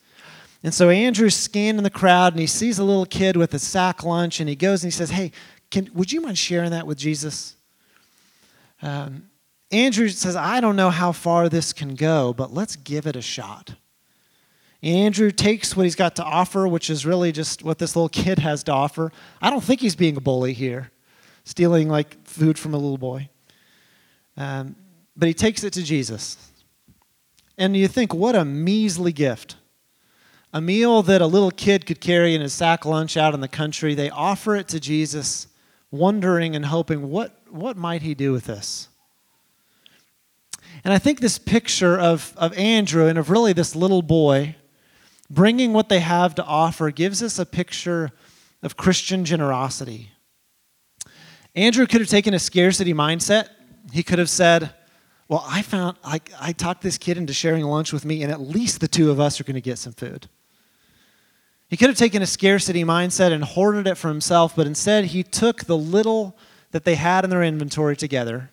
And 0.62 0.74
so 0.74 0.90
Andrew's 0.90 1.36
scanning 1.36 1.82
the 1.82 1.90
crowd 1.90 2.34
and 2.34 2.40
he 2.40 2.46
sees 2.46 2.78
a 2.78 2.84
little 2.84 3.06
kid 3.06 3.36
with 3.36 3.54
a 3.54 3.58
sack 3.58 4.04
lunch 4.04 4.40
and 4.40 4.48
he 4.48 4.56
goes 4.56 4.82
and 4.82 4.92
he 4.92 4.96
says, 4.96 5.10
Hey, 5.10 5.32
can, 5.70 5.88
would 5.94 6.12
you 6.12 6.20
mind 6.20 6.38
sharing 6.38 6.70
that 6.70 6.86
with 6.86 6.98
Jesus? 6.98 7.56
Um, 8.82 9.30
Andrew 9.70 10.08
says, 10.08 10.36
I 10.36 10.60
don't 10.60 10.76
know 10.76 10.90
how 10.90 11.12
far 11.12 11.48
this 11.48 11.72
can 11.72 11.94
go, 11.94 12.32
but 12.32 12.52
let's 12.52 12.76
give 12.76 13.06
it 13.06 13.16
a 13.16 13.22
shot. 13.22 13.74
Andrew 14.82 15.30
takes 15.30 15.76
what 15.76 15.84
he's 15.84 15.94
got 15.94 16.16
to 16.16 16.24
offer, 16.24 16.66
which 16.66 16.88
is 16.88 17.04
really 17.04 17.32
just 17.32 17.62
what 17.62 17.78
this 17.78 17.94
little 17.94 18.08
kid 18.08 18.38
has 18.38 18.62
to 18.64 18.72
offer. 18.72 19.12
I 19.40 19.50
don't 19.50 19.62
think 19.62 19.80
he's 19.80 19.96
being 19.96 20.16
a 20.16 20.20
bully 20.20 20.54
here, 20.54 20.90
stealing 21.44 21.88
like 21.88 22.26
food 22.26 22.58
from 22.58 22.72
a 22.72 22.78
little 22.78 22.98
boy. 22.98 23.28
Um, 24.36 24.76
but 25.16 25.28
he 25.28 25.34
takes 25.34 25.64
it 25.64 25.74
to 25.74 25.82
Jesus. 25.82 26.50
And 27.58 27.76
you 27.76 27.88
think, 27.88 28.14
what 28.14 28.34
a 28.34 28.44
measly 28.44 29.12
gift 29.12 29.56
a 30.52 30.60
meal 30.60 31.02
that 31.02 31.20
a 31.20 31.26
little 31.26 31.50
kid 31.50 31.86
could 31.86 32.00
carry 32.00 32.34
in 32.34 32.40
his 32.40 32.52
sack 32.52 32.84
lunch 32.84 33.16
out 33.16 33.34
in 33.34 33.40
the 33.40 33.48
country. 33.48 33.94
They 33.94 34.10
offer 34.10 34.56
it 34.56 34.68
to 34.68 34.80
Jesus, 34.80 35.46
wondering 35.90 36.56
and 36.56 36.66
hoping, 36.66 37.08
what, 37.10 37.36
what 37.48 37.76
might 37.76 38.02
he 38.02 38.14
do 38.14 38.32
with 38.32 38.44
this? 38.44 38.88
And 40.82 40.92
I 40.92 40.98
think 40.98 41.20
this 41.20 41.38
picture 41.38 41.98
of, 41.98 42.32
of 42.36 42.56
Andrew 42.56 43.06
and 43.06 43.18
of 43.18 43.30
really 43.30 43.52
this 43.52 43.76
little 43.76 44.02
boy 44.02 44.56
bringing 45.30 45.72
what 45.72 45.88
they 45.88 46.00
have 46.00 46.34
to 46.34 46.44
offer 46.44 46.90
gives 46.90 47.22
us 47.22 47.38
a 47.38 47.46
picture 47.46 48.10
of 48.62 48.76
Christian 48.76 49.24
generosity. 49.24 50.10
Andrew 51.54 51.86
could 51.86 52.00
have 52.00 52.10
taken 52.10 52.34
a 52.34 52.38
scarcity 52.38 52.92
mindset. 52.92 53.48
He 53.92 54.02
could 54.02 54.18
have 54.18 54.28
said, 54.28 54.74
Well, 55.28 55.44
I 55.46 55.62
found, 55.62 55.96
I, 56.04 56.20
I 56.38 56.52
talked 56.52 56.82
this 56.82 56.98
kid 56.98 57.16
into 57.16 57.32
sharing 57.32 57.64
lunch 57.64 57.92
with 57.92 58.04
me, 58.04 58.22
and 58.22 58.30
at 58.30 58.40
least 58.40 58.80
the 58.80 58.88
two 58.88 59.10
of 59.10 59.18
us 59.18 59.40
are 59.40 59.44
going 59.44 59.54
to 59.54 59.60
get 59.60 59.78
some 59.78 59.92
food. 59.92 60.28
He 61.68 61.76
could 61.76 61.88
have 61.88 61.96
taken 61.96 62.20
a 62.20 62.26
scarcity 62.26 62.84
mindset 62.84 63.32
and 63.32 63.44
hoarded 63.44 63.86
it 63.86 63.94
for 63.94 64.08
himself, 64.08 64.56
but 64.56 64.66
instead 64.66 65.06
he 65.06 65.22
took 65.22 65.64
the 65.64 65.78
little 65.78 66.36
that 66.72 66.84
they 66.84 66.96
had 66.96 67.24
in 67.24 67.30
their 67.30 67.44
inventory 67.44 67.96
together 67.96 68.50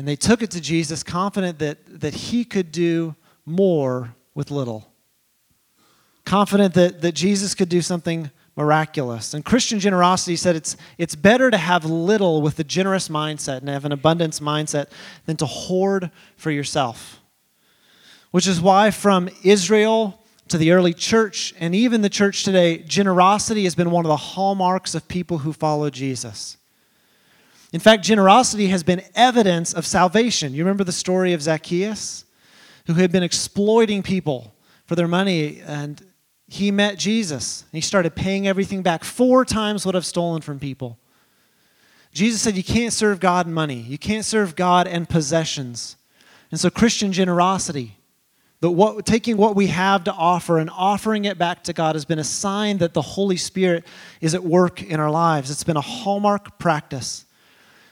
and 0.00 0.08
they 0.08 0.16
took 0.16 0.42
it 0.42 0.50
to 0.52 0.60
Jesus, 0.60 1.02
confident 1.02 1.58
that, 1.58 1.78
that 2.00 2.14
he 2.14 2.44
could 2.44 2.72
do 2.72 3.14
more 3.44 4.14
with 4.34 4.50
little. 4.50 4.89
Confident 6.24 6.74
that, 6.74 7.00
that 7.00 7.12
Jesus 7.12 7.54
could 7.54 7.68
do 7.68 7.82
something 7.82 8.30
miraculous. 8.56 9.32
And 9.32 9.44
Christian 9.44 9.80
generosity 9.80 10.36
said 10.36 10.54
it's, 10.56 10.76
it's 10.98 11.14
better 11.14 11.50
to 11.50 11.56
have 11.56 11.84
little 11.84 12.42
with 12.42 12.58
a 12.58 12.64
generous 12.64 13.08
mindset 13.08 13.58
and 13.58 13.68
have 13.68 13.84
an 13.84 13.92
abundance 13.92 14.40
mindset 14.40 14.88
than 15.26 15.36
to 15.38 15.46
hoard 15.46 16.10
for 16.36 16.50
yourself. 16.50 17.20
Which 18.32 18.46
is 18.46 18.60
why, 18.60 18.90
from 18.90 19.28
Israel 19.42 20.22
to 20.48 20.58
the 20.58 20.72
early 20.72 20.92
church 20.92 21.54
and 21.58 21.74
even 21.74 22.02
the 22.02 22.08
church 22.08 22.44
today, 22.44 22.78
generosity 22.78 23.64
has 23.64 23.74
been 23.74 23.90
one 23.90 24.04
of 24.04 24.08
the 24.08 24.16
hallmarks 24.16 24.94
of 24.94 25.08
people 25.08 25.38
who 25.38 25.52
follow 25.52 25.90
Jesus. 25.90 26.56
In 27.72 27.80
fact, 27.80 28.04
generosity 28.04 28.66
has 28.66 28.82
been 28.82 29.02
evidence 29.14 29.72
of 29.72 29.86
salvation. 29.86 30.52
You 30.52 30.64
remember 30.64 30.84
the 30.84 30.92
story 30.92 31.32
of 31.32 31.42
Zacchaeus, 31.42 32.24
who 32.86 32.94
had 32.94 33.12
been 33.12 33.22
exploiting 33.22 34.02
people 34.02 34.54
for 34.86 34.96
their 34.96 35.08
money, 35.08 35.60
and 35.64 36.02
he 36.52 36.72
met 36.72 36.98
Jesus. 36.98 37.62
And 37.62 37.78
he 37.78 37.80
started 37.80 38.16
paying 38.16 38.48
everything 38.48 38.82
back, 38.82 39.04
four 39.04 39.44
times 39.44 39.86
what 39.86 39.94
I've 39.94 40.04
stolen 40.04 40.42
from 40.42 40.58
people. 40.58 40.98
Jesus 42.12 42.42
said, 42.42 42.56
You 42.56 42.64
can't 42.64 42.92
serve 42.92 43.20
God 43.20 43.46
and 43.46 43.54
money, 43.54 43.76
you 43.76 43.96
can't 43.96 44.24
serve 44.24 44.56
God 44.56 44.88
and 44.88 45.08
possessions. 45.08 45.96
And 46.50 46.58
so, 46.58 46.68
Christian 46.68 47.12
generosity, 47.12 47.96
but 48.60 48.72
what, 48.72 49.06
taking 49.06 49.36
what 49.36 49.54
we 49.54 49.68
have 49.68 50.02
to 50.04 50.12
offer 50.12 50.58
and 50.58 50.68
offering 50.70 51.24
it 51.24 51.38
back 51.38 51.62
to 51.64 51.72
God 51.72 51.94
has 51.94 52.04
been 52.04 52.18
a 52.18 52.24
sign 52.24 52.78
that 52.78 52.94
the 52.94 53.00
Holy 53.02 53.36
Spirit 53.36 53.86
is 54.20 54.34
at 54.34 54.42
work 54.42 54.82
in 54.82 54.98
our 54.98 55.10
lives. 55.10 55.52
It's 55.52 55.62
been 55.62 55.76
a 55.76 55.80
hallmark 55.80 56.58
practice. 56.58 57.26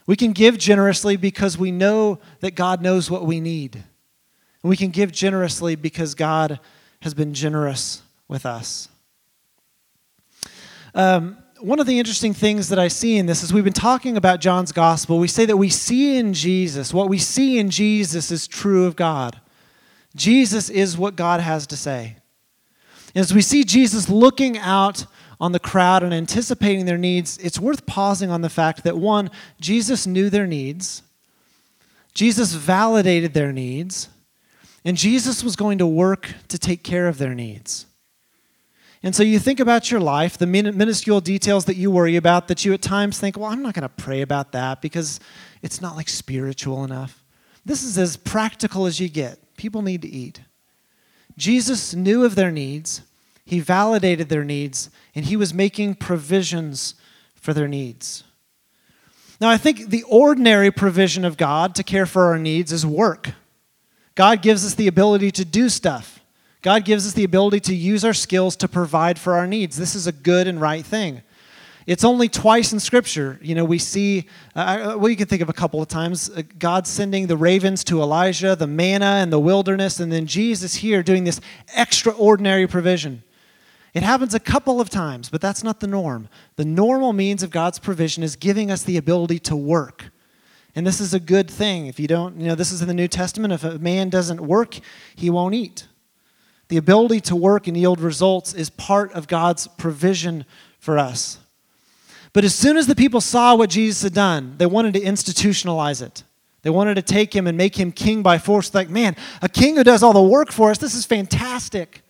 We 0.04 0.16
can 0.16 0.32
give 0.32 0.58
generously 0.58 1.16
because 1.16 1.56
we 1.56 1.70
know 1.70 2.18
that 2.40 2.56
God 2.56 2.82
knows 2.82 3.08
what 3.08 3.24
we 3.24 3.40
need. 3.40 3.76
And 3.76 4.68
we 4.68 4.76
can 4.76 4.90
give 4.90 5.12
generously 5.12 5.76
because 5.76 6.16
God 6.16 6.58
has 7.02 7.14
been 7.14 7.34
generous 7.34 8.02
with 8.28 8.46
us. 8.46 8.88
Um, 10.94 11.38
one 11.60 11.80
of 11.80 11.86
the 11.86 11.98
interesting 11.98 12.34
things 12.34 12.68
that 12.68 12.78
I 12.78 12.88
see 12.88 13.16
in 13.16 13.26
this 13.26 13.42
is 13.42 13.52
we've 13.52 13.64
been 13.64 13.72
talking 13.72 14.16
about 14.16 14.40
John's 14.40 14.70
gospel. 14.70 15.18
We 15.18 15.28
say 15.28 15.44
that 15.46 15.56
we 15.56 15.70
see 15.70 16.16
in 16.16 16.32
Jesus, 16.32 16.94
what 16.94 17.08
we 17.08 17.18
see 17.18 17.58
in 17.58 17.70
Jesus 17.70 18.30
is 18.30 18.46
true 18.46 18.84
of 18.84 18.94
God. 18.94 19.40
Jesus 20.14 20.70
is 20.70 20.96
what 20.96 21.16
God 21.16 21.40
has 21.40 21.66
to 21.68 21.76
say. 21.76 22.16
As 23.14 23.34
we 23.34 23.40
see 23.40 23.64
Jesus 23.64 24.08
looking 24.08 24.58
out 24.58 25.06
on 25.40 25.52
the 25.52 25.58
crowd 25.58 26.02
and 26.02 26.14
anticipating 26.14 26.84
their 26.84 26.98
needs, 26.98 27.38
it's 27.38 27.58
worth 27.58 27.86
pausing 27.86 28.30
on 28.30 28.42
the 28.42 28.50
fact 28.50 28.84
that 28.84 28.96
one, 28.96 29.30
Jesus 29.60 30.06
knew 30.06 30.30
their 30.30 30.46
needs, 30.46 31.02
Jesus 32.14 32.52
validated 32.52 33.34
their 33.34 33.52
needs, 33.52 34.08
and 34.84 34.96
Jesus 34.96 35.42
was 35.42 35.56
going 35.56 35.78
to 35.78 35.86
work 35.86 36.34
to 36.48 36.58
take 36.58 36.82
care 36.82 37.08
of 37.08 37.18
their 37.18 37.34
needs. 37.34 37.86
And 39.02 39.14
so 39.14 39.22
you 39.22 39.38
think 39.38 39.60
about 39.60 39.90
your 39.90 40.00
life, 40.00 40.38
the 40.38 40.46
minuscule 40.46 41.20
details 41.20 41.66
that 41.66 41.76
you 41.76 41.90
worry 41.90 42.16
about, 42.16 42.48
that 42.48 42.64
you 42.64 42.72
at 42.72 42.82
times 42.82 43.18
think, 43.18 43.36
well, 43.36 43.50
I'm 43.50 43.62
not 43.62 43.74
going 43.74 43.82
to 43.82 43.88
pray 43.88 44.22
about 44.22 44.52
that 44.52 44.82
because 44.82 45.20
it's 45.62 45.80
not 45.80 45.94
like 45.94 46.08
spiritual 46.08 46.82
enough. 46.82 47.22
This 47.64 47.84
is 47.84 47.96
as 47.96 48.16
practical 48.16 48.86
as 48.86 48.98
you 48.98 49.08
get. 49.08 49.56
People 49.56 49.82
need 49.82 50.02
to 50.02 50.08
eat. 50.08 50.40
Jesus 51.36 51.94
knew 51.94 52.24
of 52.24 52.34
their 52.34 52.50
needs, 52.50 53.02
he 53.44 53.60
validated 53.60 54.28
their 54.28 54.44
needs, 54.44 54.90
and 55.14 55.24
he 55.24 55.36
was 55.36 55.54
making 55.54 55.94
provisions 55.94 56.94
for 57.36 57.54
their 57.54 57.68
needs. 57.68 58.24
Now, 59.40 59.48
I 59.48 59.56
think 59.56 59.90
the 59.90 60.02
ordinary 60.02 60.72
provision 60.72 61.24
of 61.24 61.36
God 61.36 61.76
to 61.76 61.84
care 61.84 62.06
for 62.06 62.24
our 62.24 62.38
needs 62.38 62.72
is 62.72 62.84
work. 62.84 63.30
God 64.16 64.42
gives 64.42 64.66
us 64.66 64.74
the 64.74 64.88
ability 64.88 65.30
to 65.30 65.44
do 65.44 65.68
stuff. 65.68 66.17
God 66.68 66.84
gives 66.84 67.06
us 67.06 67.14
the 67.14 67.24
ability 67.24 67.60
to 67.60 67.74
use 67.74 68.04
our 68.04 68.12
skills 68.12 68.54
to 68.56 68.68
provide 68.68 69.18
for 69.18 69.32
our 69.32 69.46
needs. 69.46 69.78
This 69.78 69.94
is 69.94 70.06
a 70.06 70.12
good 70.12 70.46
and 70.46 70.60
right 70.60 70.84
thing. 70.84 71.22
It's 71.86 72.04
only 72.04 72.28
twice 72.28 72.74
in 72.74 72.78
Scripture, 72.78 73.38
you 73.40 73.54
know, 73.54 73.64
we 73.64 73.78
see, 73.78 74.26
uh, 74.54 74.94
well, 74.98 75.08
you 75.08 75.16
can 75.16 75.28
think 75.28 75.40
of 75.40 75.48
a 75.48 75.54
couple 75.54 75.80
of 75.80 75.88
times, 75.88 76.28
uh, 76.28 76.42
God 76.58 76.86
sending 76.86 77.26
the 77.26 77.38
ravens 77.38 77.82
to 77.84 78.02
Elijah, 78.02 78.54
the 78.54 78.66
manna 78.66 79.20
in 79.22 79.30
the 79.30 79.40
wilderness, 79.40 79.98
and 79.98 80.12
then 80.12 80.26
Jesus 80.26 80.74
here 80.74 81.02
doing 81.02 81.24
this 81.24 81.40
extraordinary 81.74 82.66
provision. 82.66 83.22
It 83.94 84.02
happens 84.02 84.34
a 84.34 84.38
couple 84.38 84.78
of 84.78 84.90
times, 84.90 85.30
but 85.30 85.40
that's 85.40 85.64
not 85.64 85.80
the 85.80 85.86
norm. 85.86 86.28
The 86.56 86.66
normal 86.66 87.14
means 87.14 87.42
of 87.42 87.48
God's 87.48 87.78
provision 87.78 88.22
is 88.22 88.36
giving 88.36 88.70
us 88.70 88.82
the 88.82 88.98
ability 88.98 89.38
to 89.38 89.56
work 89.56 90.10
and 90.74 90.86
this 90.86 91.00
is 91.00 91.12
a 91.12 91.18
good 91.18 91.50
thing. 91.50 91.86
If 91.86 91.98
you 91.98 92.06
don't, 92.06 92.38
you 92.38 92.46
know, 92.46 92.54
this 92.54 92.70
is 92.70 92.82
in 92.82 92.86
the 92.86 92.94
New 92.94 93.08
Testament. 93.08 93.52
If 93.52 93.64
a 93.64 93.80
man 93.80 94.10
doesn't 94.10 94.40
work, 94.40 94.78
he 95.16 95.28
won't 95.28 95.54
eat. 95.54 95.88
The 96.68 96.76
ability 96.76 97.20
to 97.22 97.36
work 97.36 97.66
and 97.66 97.76
yield 97.76 98.00
results 98.00 98.54
is 98.54 98.70
part 98.70 99.12
of 99.12 99.26
God's 99.26 99.66
provision 99.66 100.44
for 100.78 100.98
us. 100.98 101.38
But 102.32 102.44
as 102.44 102.54
soon 102.54 102.76
as 102.76 102.86
the 102.86 102.94
people 102.94 103.20
saw 103.20 103.54
what 103.54 103.70
Jesus 103.70 104.02
had 104.02 104.14
done, 104.14 104.54
they 104.58 104.66
wanted 104.66 104.94
to 104.94 105.00
institutionalize 105.00 106.02
it. 106.02 106.22
They 106.62 106.70
wanted 106.70 106.96
to 106.96 107.02
take 107.02 107.34
him 107.34 107.46
and 107.46 107.56
make 107.56 107.76
him 107.76 107.92
king 107.92 108.22
by 108.22 108.38
force. 108.38 108.74
Like, 108.74 108.90
man, 108.90 109.16
a 109.40 109.48
king 109.48 109.76
who 109.76 109.84
does 109.84 110.02
all 110.02 110.12
the 110.12 110.22
work 110.22 110.52
for 110.52 110.70
us, 110.70 110.78
this 110.78 110.94
is 110.94 111.06
fantastic. 111.06 112.02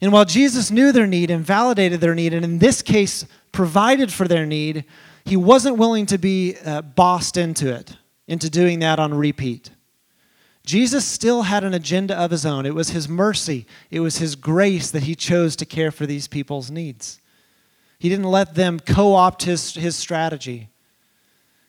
And 0.00 0.12
while 0.12 0.24
Jesus 0.24 0.70
knew 0.70 0.92
their 0.92 1.06
need 1.06 1.30
and 1.30 1.44
validated 1.44 2.00
their 2.00 2.14
need, 2.14 2.32
and 2.32 2.44
in 2.44 2.58
this 2.58 2.82
case, 2.82 3.26
provided 3.52 4.12
for 4.12 4.26
their 4.26 4.46
need, 4.46 4.84
he 5.24 5.36
wasn't 5.36 5.76
willing 5.76 6.06
to 6.06 6.18
be 6.18 6.56
uh, 6.64 6.82
bossed 6.82 7.36
into 7.36 7.74
it, 7.74 7.96
into 8.26 8.50
doing 8.50 8.80
that 8.80 8.98
on 8.98 9.14
repeat. 9.14 9.70
Jesus 10.64 11.04
still 11.04 11.42
had 11.42 11.62
an 11.62 11.74
agenda 11.74 12.16
of 12.16 12.30
his 12.30 12.46
own. 12.46 12.64
It 12.64 12.74
was 12.74 12.90
his 12.90 13.08
mercy, 13.08 13.66
it 13.90 14.00
was 14.00 14.18
his 14.18 14.34
grace 14.34 14.90
that 14.90 15.04
he 15.04 15.14
chose 15.14 15.56
to 15.56 15.66
care 15.66 15.90
for 15.90 16.06
these 16.06 16.26
people's 16.26 16.70
needs. 16.70 17.20
He 17.98 18.08
didn't 18.08 18.30
let 18.30 18.54
them 18.54 18.80
co 18.80 19.14
opt 19.14 19.44
his, 19.44 19.74
his 19.74 19.96
strategy. 19.96 20.68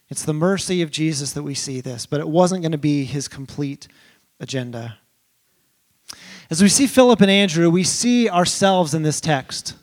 It's 0.09 0.23
the 0.23 0.33
mercy 0.33 0.81
of 0.81 0.91
Jesus 0.91 1.33
that 1.33 1.43
we 1.43 1.55
see 1.55 1.81
this, 1.81 2.05
but 2.05 2.19
it 2.19 2.27
wasn't 2.27 2.61
going 2.61 2.71
to 2.71 2.77
be 2.77 3.05
his 3.05 3.27
complete 3.27 3.87
agenda. 4.39 4.97
As 6.49 6.61
we 6.61 6.69
see 6.69 6.85
Philip 6.85 7.21
and 7.21 7.31
Andrew, 7.31 7.69
we 7.69 7.83
see 7.83 8.29
ourselves 8.29 8.93
in 8.93 9.01
this 9.01 9.19
text. 9.19 9.73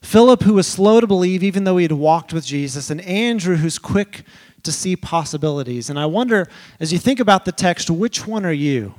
Philip, 0.00 0.42
who 0.42 0.54
was 0.54 0.66
slow 0.66 1.00
to 1.00 1.06
believe 1.06 1.42
even 1.42 1.64
though 1.64 1.76
he 1.76 1.84
had 1.84 1.92
walked 1.92 2.32
with 2.32 2.46
Jesus, 2.46 2.88
and 2.88 3.00
Andrew, 3.02 3.56
who's 3.56 3.78
quick 3.78 4.24
to 4.68 4.72
see 4.72 4.94
possibilities. 4.94 5.88
And 5.88 5.98
I 5.98 6.06
wonder, 6.06 6.46
as 6.78 6.92
you 6.92 6.98
think 6.98 7.20
about 7.20 7.44
the 7.46 7.52
text, 7.52 7.90
which 7.90 8.26
one 8.26 8.44
are 8.44 8.52
you? 8.52 8.94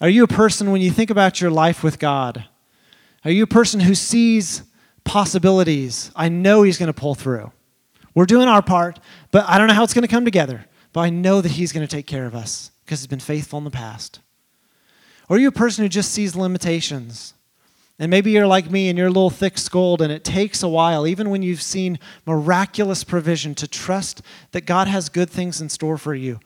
Are 0.00 0.08
you 0.08 0.24
a 0.24 0.28
person, 0.28 0.72
when 0.72 0.80
you 0.80 0.90
think 0.90 1.10
about 1.10 1.40
your 1.40 1.50
life 1.50 1.84
with 1.84 2.00
God, 2.00 2.44
are 3.24 3.30
you 3.30 3.44
a 3.44 3.46
person 3.46 3.78
who 3.78 3.94
sees 3.94 4.64
possibilities? 5.04 6.10
I 6.16 6.28
know 6.28 6.64
He's 6.64 6.76
going 6.76 6.88
to 6.88 7.00
pull 7.00 7.14
through. 7.14 7.52
We're 8.14 8.26
doing 8.26 8.48
our 8.48 8.62
part, 8.62 8.98
but 9.30 9.48
I 9.48 9.58
don't 9.58 9.68
know 9.68 9.74
how 9.74 9.84
it's 9.84 9.94
going 9.94 10.02
to 10.02 10.08
come 10.08 10.24
together. 10.24 10.66
But 10.92 11.02
I 11.02 11.10
know 11.10 11.40
that 11.40 11.52
He's 11.52 11.72
going 11.72 11.86
to 11.86 11.96
take 11.96 12.06
care 12.06 12.26
of 12.26 12.34
us 12.34 12.72
because 12.84 13.00
He's 13.00 13.06
been 13.06 13.20
faithful 13.20 13.58
in 13.58 13.64
the 13.64 13.70
past. 13.70 14.18
Or 15.28 15.36
are 15.36 15.38
you 15.38 15.48
a 15.48 15.52
person 15.52 15.84
who 15.84 15.88
just 15.88 16.10
sees 16.10 16.34
limitations? 16.34 17.34
And 18.02 18.10
maybe 18.10 18.32
you're 18.32 18.48
like 18.48 18.68
me 18.68 18.88
and 18.88 18.98
you're 18.98 19.06
a 19.06 19.10
little 19.12 19.30
thick 19.30 19.56
skulled, 19.56 20.02
and 20.02 20.10
it 20.12 20.24
takes 20.24 20.60
a 20.64 20.68
while, 20.68 21.06
even 21.06 21.30
when 21.30 21.42
you've 21.42 21.62
seen 21.62 22.00
miraculous 22.26 23.04
provision, 23.04 23.54
to 23.54 23.68
trust 23.68 24.22
that 24.50 24.66
God 24.66 24.88
has 24.88 25.08
good 25.08 25.30
things 25.30 25.60
in 25.60 25.68
store 25.68 25.96
for 25.96 26.12
you. 26.12 26.40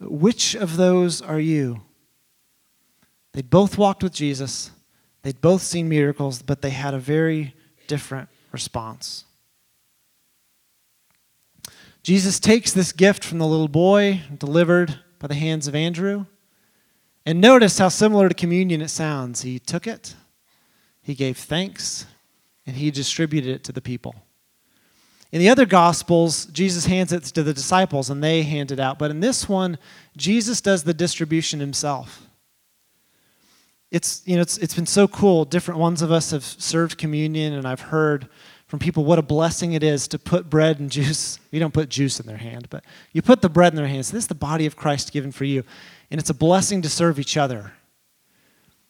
Which 0.00 0.56
of 0.56 0.76
those 0.76 1.22
are 1.22 1.38
you? 1.38 1.82
They'd 3.34 3.48
both 3.48 3.78
walked 3.78 4.02
with 4.02 4.14
Jesus, 4.14 4.72
they'd 5.22 5.40
both 5.40 5.62
seen 5.62 5.88
miracles, 5.88 6.42
but 6.42 6.60
they 6.60 6.70
had 6.70 6.92
a 6.92 6.98
very 6.98 7.54
different 7.86 8.28
response. 8.50 9.26
Jesus 12.02 12.40
takes 12.40 12.72
this 12.72 12.90
gift 12.90 13.22
from 13.22 13.38
the 13.38 13.46
little 13.46 13.68
boy 13.68 14.22
delivered 14.36 14.98
by 15.20 15.28
the 15.28 15.34
hands 15.36 15.68
of 15.68 15.76
Andrew. 15.76 16.26
And 17.24 17.40
notice 17.40 17.78
how 17.78 17.90
similar 17.90 18.28
to 18.28 18.34
communion 18.34 18.82
it 18.82 18.88
sounds. 18.88 19.42
He 19.42 19.60
took 19.60 19.86
it, 19.86 20.16
he 21.06 21.14
gave 21.14 21.38
thanks, 21.38 22.04
and 22.66 22.74
he 22.74 22.90
distributed 22.90 23.54
it 23.54 23.64
to 23.64 23.70
the 23.70 23.80
people. 23.80 24.16
In 25.30 25.38
the 25.38 25.48
other 25.48 25.64
Gospels, 25.64 26.46
Jesus 26.46 26.86
hands 26.86 27.12
it 27.12 27.22
to 27.22 27.44
the 27.44 27.54
disciples 27.54 28.10
and 28.10 28.24
they 28.24 28.42
hand 28.42 28.72
it 28.72 28.80
out. 28.80 28.98
But 28.98 29.12
in 29.12 29.20
this 29.20 29.48
one, 29.48 29.78
Jesus 30.16 30.60
does 30.60 30.82
the 30.82 30.94
distribution 30.94 31.60
himself. 31.60 32.26
It's, 33.92 34.22
you 34.24 34.34
know, 34.34 34.42
it's, 34.42 34.58
it's 34.58 34.74
been 34.74 34.86
so 34.86 35.06
cool. 35.06 35.44
Different 35.44 35.78
ones 35.78 36.02
of 36.02 36.10
us 36.10 36.32
have 36.32 36.42
served 36.42 36.98
communion, 36.98 37.52
and 37.52 37.68
I've 37.68 37.82
heard 37.82 38.28
from 38.66 38.80
people 38.80 39.04
what 39.04 39.20
a 39.20 39.22
blessing 39.22 39.74
it 39.74 39.84
is 39.84 40.08
to 40.08 40.18
put 40.18 40.50
bread 40.50 40.80
and 40.80 40.90
juice. 40.90 41.38
You 41.52 41.60
don't 41.60 41.72
put 41.72 41.88
juice 41.88 42.18
in 42.18 42.26
their 42.26 42.36
hand, 42.36 42.66
but 42.68 42.84
you 43.12 43.22
put 43.22 43.40
the 43.42 43.48
bread 43.48 43.72
in 43.72 43.76
their 43.76 43.86
hands. 43.86 44.10
This 44.10 44.24
is 44.24 44.28
the 44.28 44.34
body 44.34 44.66
of 44.66 44.76
Christ 44.76 45.12
given 45.12 45.30
for 45.30 45.44
you. 45.44 45.62
And 46.10 46.20
it's 46.20 46.28
a 46.28 46.34
blessing 46.34 46.82
to 46.82 46.88
serve 46.90 47.18
each 47.20 47.36
other. 47.36 47.72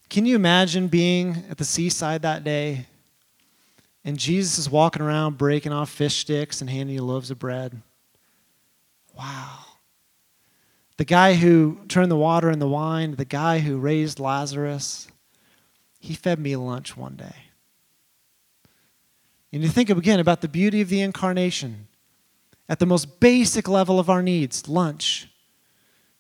Can 0.09 0.25
you 0.25 0.37
imagine 0.37 0.89
being 0.89 1.45
at 1.51 1.59
the 1.59 1.65
seaside 1.65 2.23
that 2.23 2.45
day 2.45 2.87
and 4.05 4.19
Jesus 4.19 4.59
is 4.59 4.71
walking 4.71 5.03
around 5.03 5.37
breaking 5.37 5.73
off 5.73 5.91
fish 5.91 6.19
sticks 6.19 6.61
and 6.61 6.71
handing 6.71 6.95
you 6.95 7.03
loaves 7.03 7.31
of 7.31 7.39
bread? 7.39 7.83
Wow. 9.19 9.59
The 10.97 11.05
guy 11.05 11.35
who 11.35 11.81
turned 11.89 12.11
the 12.11 12.17
water 12.17 12.51
into 12.51 12.67
wine, 12.67 13.17
the 13.17 13.25
guy 13.25 13.59
who 13.59 13.79
raised 13.79 14.21
Lazarus, 14.21 15.09
he 15.99 16.15
fed 16.15 16.39
me 16.39 16.55
lunch 16.57 16.97
one 16.97 17.17
day. 17.17 17.35
And 19.53 19.63
you 19.63 19.69
think 19.69 19.91
again 19.91 20.21
about 20.21 20.41
the 20.41 20.49
beauty 20.49 20.81
of 20.81 20.89
the 20.89 21.01
incarnation. 21.01 21.89
At 22.69 22.79
the 22.79 22.87
most 22.87 23.21
basic 23.21 23.69
level 23.69 23.99
of 24.01 24.11
our 24.11 24.23
needs, 24.23 24.69
lunch, 24.69 25.29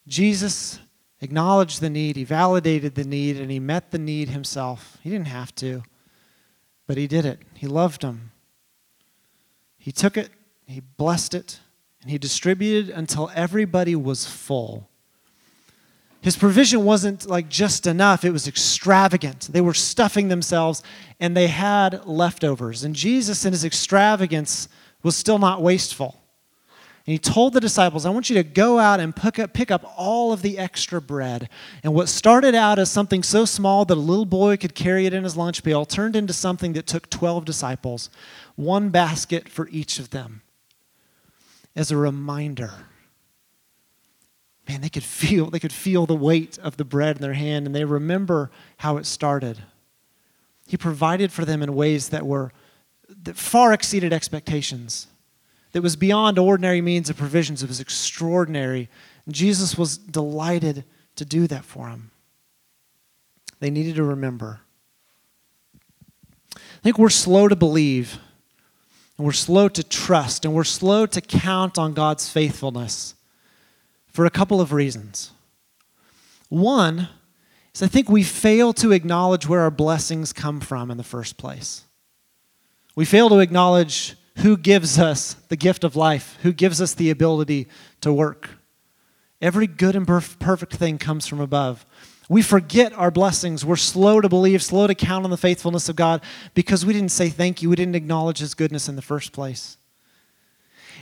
Jesus 0.06 0.78
acknowledged 1.20 1.80
the 1.80 1.90
need, 1.90 2.16
he 2.16 2.24
validated 2.24 2.94
the 2.94 3.04
need, 3.04 3.36
and 3.38 3.50
he 3.50 3.60
met 3.60 3.90
the 3.90 3.98
need 3.98 4.28
himself. 4.28 4.98
He 5.02 5.10
didn't 5.10 5.28
have 5.28 5.54
to, 5.56 5.82
but 6.86 6.96
he 6.96 7.06
did 7.06 7.24
it. 7.24 7.40
He 7.54 7.66
loved 7.66 8.02
them. 8.02 8.32
He 9.78 9.92
took 9.92 10.16
it, 10.16 10.30
he 10.66 10.80
blessed 10.80 11.34
it, 11.34 11.60
and 12.02 12.10
he 12.10 12.18
distributed 12.18 12.90
until 12.90 13.30
everybody 13.34 13.94
was 13.94 14.26
full. 14.26 14.88
His 16.26 16.36
provision 16.36 16.84
wasn't 16.84 17.26
like 17.26 17.48
just 17.48 17.86
enough, 17.86 18.24
it 18.24 18.32
was 18.32 18.48
extravagant. 18.48 19.48
They 19.52 19.60
were 19.60 19.74
stuffing 19.74 20.26
themselves 20.26 20.82
and 21.20 21.36
they 21.36 21.46
had 21.46 22.04
leftovers. 22.04 22.82
And 22.82 22.96
Jesus, 22.96 23.44
in 23.44 23.52
his 23.52 23.64
extravagance, 23.64 24.68
was 25.04 25.14
still 25.14 25.38
not 25.38 25.62
wasteful. 25.62 26.20
And 27.06 27.12
he 27.12 27.18
told 27.18 27.52
the 27.52 27.60
disciples, 27.60 28.04
I 28.04 28.10
want 28.10 28.30
you 28.30 28.34
to 28.34 28.42
go 28.42 28.80
out 28.80 28.98
and 28.98 29.14
pick 29.14 29.38
up, 29.38 29.52
pick 29.52 29.70
up 29.70 29.94
all 29.96 30.32
of 30.32 30.42
the 30.42 30.58
extra 30.58 31.00
bread. 31.00 31.48
And 31.84 31.94
what 31.94 32.08
started 32.08 32.56
out 32.56 32.80
as 32.80 32.90
something 32.90 33.22
so 33.22 33.44
small 33.44 33.84
that 33.84 33.94
a 33.94 34.00
little 34.00 34.24
boy 34.24 34.56
could 34.56 34.74
carry 34.74 35.06
it 35.06 35.14
in 35.14 35.22
his 35.22 35.36
lunch 35.36 35.62
pail 35.62 35.84
turned 35.84 36.16
into 36.16 36.32
something 36.32 36.72
that 36.72 36.88
took 36.88 37.08
12 37.08 37.44
disciples, 37.44 38.10
one 38.56 38.88
basket 38.88 39.48
for 39.48 39.68
each 39.68 40.00
of 40.00 40.10
them, 40.10 40.42
as 41.76 41.92
a 41.92 41.96
reminder. 41.96 42.72
Man, 44.68 44.80
they 44.80 44.88
could 44.88 45.04
feel, 45.04 45.48
they 45.48 45.60
could 45.60 45.72
feel 45.72 46.06
the 46.06 46.16
weight 46.16 46.58
of 46.58 46.76
the 46.76 46.84
bread 46.84 47.16
in 47.16 47.22
their 47.22 47.34
hand, 47.34 47.66
and 47.66 47.74
they 47.74 47.84
remember 47.84 48.50
how 48.78 48.96
it 48.96 49.06
started. 49.06 49.62
He 50.66 50.76
provided 50.76 51.30
for 51.30 51.44
them 51.44 51.62
in 51.62 51.72
ways 51.76 52.08
that 52.08 52.26
were 52.26 52.50
that 53.22 53.36
far 53.36 53.72
exceeded 53.72 54.12
expectations 54.12 55.06
that 55.76 55.82
was 55.82 55.94
beyond 55.94 56.38
ordinary 56.38 56.80
means 56.80 57.10
of 57.10 57.18
provisions. 57.18 57.62
It 57.62 57.68
was 57.68 57.80
extraordinary. 57.80 58.88
And 59.26 59.34
Jesus 59.34 59.76
was 59.76 59.98
delighted 59.98 60.84
to 61.16 61.26
do 61.26 61.46
that 61.48 61.66
for 61.66 61.90
them. 61.90 62.12
They 63.60 63.68
needed 63.68 63.96
to 63.96 64.02
remember. 64.02 64.60
I 66.54 66.58
think 66.82 66.96
we're 66.96 67.10
slow 67.10 67.46
to 67.46 67.56
believe, 67.56 68.18
and 69.18 69.26
we're 69.26 69.32
slow 69.32 69.68
to 69.68 69.84
trust, 69.84 70.46
and 70.46 70.54
we're 70.54 70.64
slow 70.64 71.04
to 71.04 71.20
count 71.20 71.76
on 71.76 71.92
God's 71.92 72.26
faithfulness 72.26 73.14
for 74.06 74.24
a 74.24 74.30
couple 74.30 74.62
of 74.62 74.72
reasons. 74.72 75.32
One 76.48 77.10
is 77.74 77.82
I 77.82 77.86
think 77.86 78.08
we 78.08 78.22
fail 78.22 78.72
to 78.72 78.92
acknowledge 78.92 79.46
where 79.46 79.60
our 79.60 79.70
blessings 79.70 80.32
come 80.32 80.60
from 80.60 80.90
in 80.90 80.96
the 80.96 81.04
first 81.04 81.36
place. 81.36 81.84
We 82.94 83.04
fail 83.04 83.28
to 83.28 83.40
acknowledge 83.40 84.16
who 84.38 84.56
gives 84.56 84.98
us 84.98 85.34
the 85.48 85.56
gift 85.56 85.84
of 85.84 85.96
life, 85.96 86.38
who 86.42 86.52
gives 86.52 86.80
us 86.80 86.94
the 86.94 87.10
ability 87.10 87.68
to 88.00 88.12
work. 88.12 88.50
Every 89.40 89.66
good 89.66 89.94
and 89.96 90.06
perfect 90.06 90.74
thing 90.74 90.98
comes 90.98 91.26
from 91.26 91.40
above. 91.40 91.84
We 92.28 92.42
forget 92.42 92.92
our 92.94 93.10
blessings. 93.10 93.64
We're 93.64 93.76
slow 93.76 94.20
to 94.20 94.28
believe, 94.28 94.62
slow 94.62 94.86
to 94.86 94.94
count 94.94 95.24
on 95.24 95.30
the 95.30 95.36
faithfulness 95.36 95.88
of 95.88 95.96
God 95.96 96.22
because 96.54 96.84
we 96.84 96.92
didn't 96.92 97.12
say 97.12 97.28
thank 97.28 97.62
you. 97.62 97.70
We 97.70 97.76
didn't 97.76 97.94
acknowledge 97.94 98.38
His 98.38 98.54
goodness 98.54 98.88
in 98.88 98.96
the 98.96 99.02
first 99.02 99.32
place. 99.32 99.78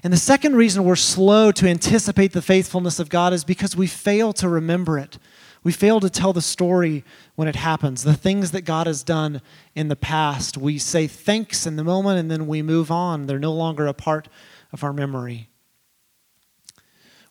And 0.03 0.13
the 0.13 0.19
second 0.19 0.57
reason 0.57 0.85
we're 0.85 0.97
slow 0.97 1.51
to 1.53 1.69
anticipate 1.69 2.33
the 2.33 2.43
faithfulness 2.43 2.99
of 2.99 3.09
God 3.09 3.33
is 3.33 3.45
because 3.45 3.75
we 3.75 3.87
fail 3.87 4.33
to 4.35 4.49
remember 4.49 4.99
it. 4.99 5.19
We 5.65 5.73
fail 5.73 5.99
to 6.01 6.11
tell 6.11 6.35
the 6.35 6.43
story 6.43 7.05
when 7.35 7.49
it 7.49 7.57
happens. 7.57 8.05
The 8.05 8.15
things 8.15 8.51
that 8.51 8.63
God 8.63 8.87
has 8.87 9.03
done 9.03 9.41
in 9.75 9.89
the 9.89 9.97
past, 9.97 10.59
we 10.59 10.79
say 10.79 11.07
thanks 11.07 11.67
in 11.67 11.77
the 11.77 11.83
moment 11.83 12.21
and 12.21 12.31
then 12.31 12.47
we 12.47 12.61
move 12.61 12.91
on. 12.91 13.27
They're 13.27 13.39
no 13.39 13.53
longer 13.53 13.87
a 13.87 13.95
part 13.95 14.29
of 14.73 14.85
our 14.85 14.93
memory. 14.93 15.49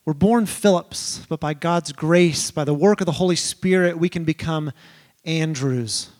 We're 0.04 0.14
born 0.14 0.46
Philips, 0.46 1.24
but 1.28 1.40
by 1.40 1.54
God's 1.54 1.92
grace, 1.92 2.50
by 2.50 2.64
the 2.64 2.74
work 2.74 3.00
of 3.00 3.06
the 3.06 3.12
Holy 3.12 3.36
Spirit, 3.36 3.98
we 3.98 4.08
can 4.08 4.24
become 4.24 4.72
Andrews. 5.24 6.10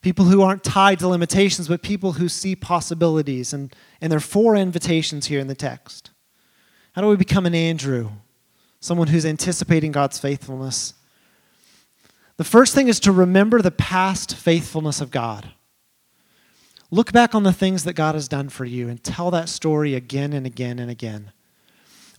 People 0.00 0.24
who 0.24 0.42
aren't 0.42 0.64
tied 0.64 0.98
to 1.00 1.08
limitations, 1.08 1.68
but 1.68 1.82
people 1.82 2.12
who 2.12 2.28
see 2.28 2.56
possibilities. 2.56 3.52
And, 3.52 3.74
and 4.00 4.10
there 4.10 4.16
are 4.16 4.20
four 4.20 4.56
invitations 4.56 5.26
here 5.26 5.38
in 5.38 5.46
the 5.46 5.54
text. 5.54 6.10
How 6.92 7.02
do 7.02 7.08
we 7.08 7.16
become 7.16 7.46
an 7.46 7.54
Andrew? 7.54 8.10
Someone 8.80 9.08
who's 9.08 9.26
anticipating 9.26 9.92
God's 9.92 10.18
faithfulness. 10.18 10.94
The 12.36 12.44
first 12.44 12.74
thing 12.74 12.88
is 12.88 13.00
to 13.00 13.12
remember 13.12 13.62
the 13.62 13.70
past 13.70 14.34
faithfulness 14.34 15.00
of 15.00 15.10
God. 15.10 15.50
Look 16.90 17.12
back 17.12 17.34
on 17.34 17.42
the 17.42 17.52
things 17.52 17.84
that 17.84 17.94
God 17.94 18.14
has 18.14 18.28
done 18.28 18.48
for 18.48 18.64
you 18.64 18.88
and 18.88 19.02
tell 19.02 19.30
that 19.30 19.48
story 19.48 19.94
again 19.94 20.32
and 20.32 20.46
again 20.46 20.78
and 20.78 20.90
again. 20.90 21.32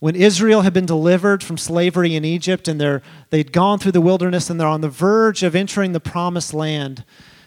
When 0.00 0.14
Israel 0.14 0.62
had 0.62 0.72
been 0.72 0.86
delivered 0.86 1.42
from 1.42 1.56
slavery 1.56 2.14
in 2.14 2.24
Egypt 2.24 2.68
and 2.68 3.02
they'd 3.30 3.52
gone 3.52 3.78
through 3.78 3.92
the 3.92 4.00
wilderness 4.00 4.50
and 4.50 4.60
they're 4.60 4.68
on 4.68 4.80
the 4.80 4.88
verge 4.88 5.42
of 5.42 5.56
entering 5.56 5.92
the 5.92 6.00
promised 6.00 6.54
land, 6.54 7.04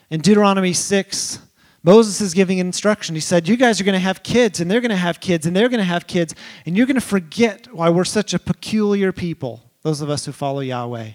in 0.09 0.19
Deuteronomy 0.19 0.73
6, 0.73 1.39
Moses 1.83 2.19
is 2.19 2.33
giving 2.33 2.57
instruction. 2.57 3.15
He 3.15 3.21
said, 3.21 3.47
You 3.47 3.55
guys 3.55 3.79
are 3.79 3.85
going 3.85 3.93
to 3.93 3.99
have 3.99 4.23
kids, 4.23 4.59
and 4.59 4.69
they're 4.69 4.81
going 4.81 4.89
to 4.91 4.97
have 4.97 5.21
kids, 5.21 5.45
and 5.45 5.55
they're 5.55 5.69
going 5.69 5.79
to 5.79 5.85
have 5.85 6.05
kids, 6.05 6.35
and 6.65 6.75
you're 6.75 6.85
going 6.85 6.95
to 6.95 7.01
forget 7.01 7.73
why 7.73 7.89
we're 7.89 8.03
such 8.03 8.33
a 8.33 8.39
peculiar 8.39 9.11
people, 9.11 9.63
those 9.81 10.01
of 10.01 10.09
us 10.09 10.25
who 10.25 10.33
follow 10.33 10.59
Yahweh. 10.59 11.13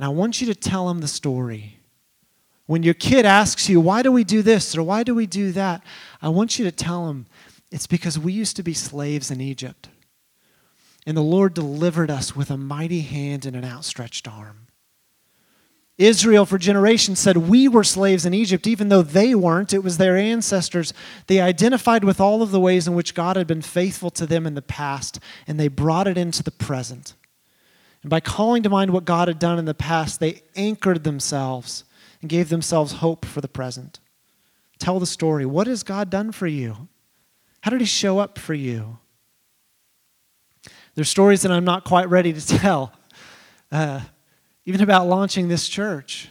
And 0.00 0.06
I 0.06 0.08
want 0.08 0.40
you 0.40 0.46
to 0.46 0.54
tell 0.54 0.88
them 0.88 1.02
the 1.02 1.06
story. 1.06 1.78
When 2.64 2.82
your 2.82 2.94
kid 2.94 3.26
asks 3.26 3.68
you, 3.68 3.82
why 3.82 4.00
do 4.00 4.10
we 4.10 4.24
do 4.24 4.40
this 4.40 4.74
or 4.74 4.82
why 4.82 5.02
do 5.02 5.14
we 5.14 5.26
do 5.26 5.52
that? 5.52 5.82
I 6.22 6.30
want 6.30 6.58
you 6.58 6.64
to 6.64 6.72
tell 6.72 7.06
them 7.06 7.26
it's 7.70 7.86
because 7.86 8.18
we 8.18 8.32
used 8.32 8.56
to 8.56 8.62
be 8.62 8.72
slaves 8.72 9.30
in 9.30 9.42
Egypt. 9.42 9.90
And 11.04 11.18
the 11.18 11.20
Lord 11.20 11.52
delivered 11.52 12.10
us 12.10 12.34
with 12.34 12.50
a 12.50 12.56
mighty 12.56 13.02
hand 13.02 13.44
and 13.44 13.54
an 13.54 13.62
outstretched 13.66 14.26
arm. 14.26 14.68
Israel, 15.98 16.46
for 16.46 16.56
generations, 16.56 17.18
said 17.18 17.36
we 17.36 17.68
were 17.68 17.84
slaves 17.84 18.24
in 18.24 18.32
Egypt, 18.32 18.66
even 18.66 18.88
though 18.88 19.02
they 19.02 19.34
weren't. 19.34 19.74
It 19.74 19.84
was 19.84 19.98
their 19.98 20.16
ancestors. 20.16 20.94
They 21.26 21.42
identified 21.42 22.04
with 22.04 22.22
all 22.22 22.40
of 22.40 22.52
the 22.52 22.60
ways 22.60 22.88
in 22.88 22.94
which 22.94 23.14
God 23.14 23.36
had 23.36 23.46
been 23.46 23.60
faithful 23.60 24.08
to 24.12 24.24
them 24.24 24.46
in 24.46 24.54
the 24.54 24.62
past, 24.62 25.20
and 25.46 25.60
they 25.60 25.68
brought 25.68 26.08
it 26.08 26.16
into 26.16 26.42
the 26.42 26.50
present. 26.50 27.12
And 28.02 28.10
by 28.10 28.20
calling 28.20 28.62
to 28.62 28.70
mind 28.70 28.92
what 28.92 29.04
God 29.04 29.28
had 29.28 29.38
done 29.38 29.58
in 29.58 29.66
the 29.66 29.74
past, 29.74 30.20
they 30.20 30.42
anchored 30.56 31.04
themselves 31.04 31.84
and 32.20 32.30
gave 32.30 32.48
themselves 32.48 32.92
hope 32.92 33.24
for 33.24 33.40
the 33.40 33.48
present. 33.48 34.00
Tell 34.78 34.98
the 34.98 35.06
story. 35.06 35.44
What 35.44 35.66
has 35.66 35.82
God 35.82 36.08
done 36.08 36.32
for 36.32 36.46
you? 36.46 36.88
How 37.62 37.70
did 37.70 37.80
He 37.80 37.86
show 37.86 38.18
up 38.18 38.38
for 38.38 38.54
you? 38.54 38.98
There's 40.94 41.08
stories 41.08 41.42
that 41.42 41.52
I'm 41.52 41.64
not 41.64 41.84
quite 41.84 42.08
ready 42.08 42.32
to 42.32 42.46
tell, 42.58 42.92
uh, 43.70 44.00
even 44.64 44.80
about 44.80 45.06
launching 45.06 45.48
this 45.48 45.68
church. 45.68 46.28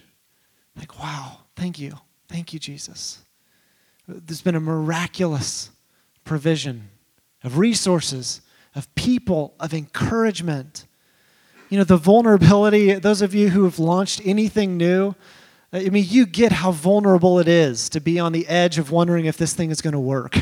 Like, 0.76 1.00
wow, 1.00 1.40
thank 1.56 1.80
you. 1.80 1.94
Thank 2.28 2.54
you, 2.54 2.60
Jesus. 2.60 3.20
There's 4.08 4.42
been 4.42 4.56
a 4.56 4.60
miraculous 4.60 5.70
provision 6.24 6.90
of 7.44 7.58
resources, 7.58 8.42
of 8.76 8.94
people, 8.96 9.54
of 9.60 9.74
encouragement 9.74 10.86
you 11.70 11.78
know, 11.78 11.84
the 11.84 11.98
vulnerability, 11.98 12.94
those 12.94 13.22
of 13.22 13.34
you 13.34 13.50
who 13.50 13.64
have 13.64 13.80
launched 13.80 14.22
anything 14.26 14.76
new, 14.76 15.16
I 15.72 15.90
mean, 15.90 16.06
you 16.08 16.26
get 16.26 16.52
how 16.52 16.72
vulnerable 16.72 17.38
it 17.38 17.48
is 17.48 17.90
to 17.90 18.00
be 18.00 18.20
on 18.20 18.32
the 18.32 18.48
edge 18.48 18.80
of 18.80 18.92
wondering 18.92 19.26
if 19.26 19.38
this 19.38 19.54
thing 19.54 19.70
is 19.70 19.82
going 19.82 19.94
to 19.94 20.00
work. 20.00 20.36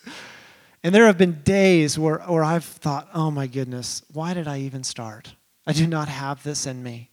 and 0.84 0.94
there 0.94 1.06
have 1.06 1.18
been 1.18 1.42
days 1.42 1.98
where, 1.98 2.18
where 2.20 2.44
I've 2.44 2.64
thought, 2.64 3.08
oh 3.12 3.32
my 3.32 3.48
goodness, 3.48 4.02
why 4.12 4.34
did 4.34 4.46
I 4.46 4.60
even 4.60 4.84
start? 4.84 5.34
I 5.66 5.72
do 5.72 5.86
not 5.86 6.08
have 6.08 6.44
this 6.44 6.64
in 6.64 6.82
me. 6.82 7.10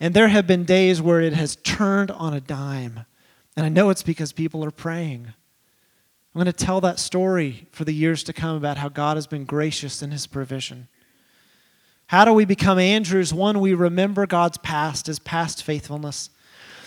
And 0.00 0.14
there 0.14 0.28
have 0.28 0.46
been 0.46 0.64
days 0.64 1.00
where 1.00 1.20
it 1.20 1.32
has 1.32 1.56
turned 1.56 2.10
on 2.10 2.34
a 2.34 2.40
dime. 2.40 3.04
And 3.56 3.64
I 3.64 3.68
know 3.68 3.90
it's 3.90 4.02
because 4.02 4.32
people 4.32 4.64
are 4.64 4.70
praying. 4.72 5.32
I'm 6.34 6.44
going 6.44 6.46
to 6.46 6.52
tell 6.52 6.80
that 6.80 6.98
story 6.98 7.68
for 7.70 7.84
the 7.84 7.94
years 7.94 8.22
to 8.24 8.32
come 8.32 8.56
about 8.56 8.78
how 8.78 8.88
God 8.88 9.16
has 9.16 9.26
been 9.26 9.44
gracious 9.44 10.02
in 10.02 10.10
his 10.10 10.26
provision. 10.26 10.88
How 12.08 12.24
do 12.24 12.32
we 12.32 12.46
become 12.46 12.78
Andrews? 12.78 13.34
One, 13.34 13.60
we 13.60 13.74
remember 13.74 14.26
God's 14.26 14.56
past, 14.58 15.06
his 15.08 15.18
past 15.18 15.62
faithfulness. 15.62 16.30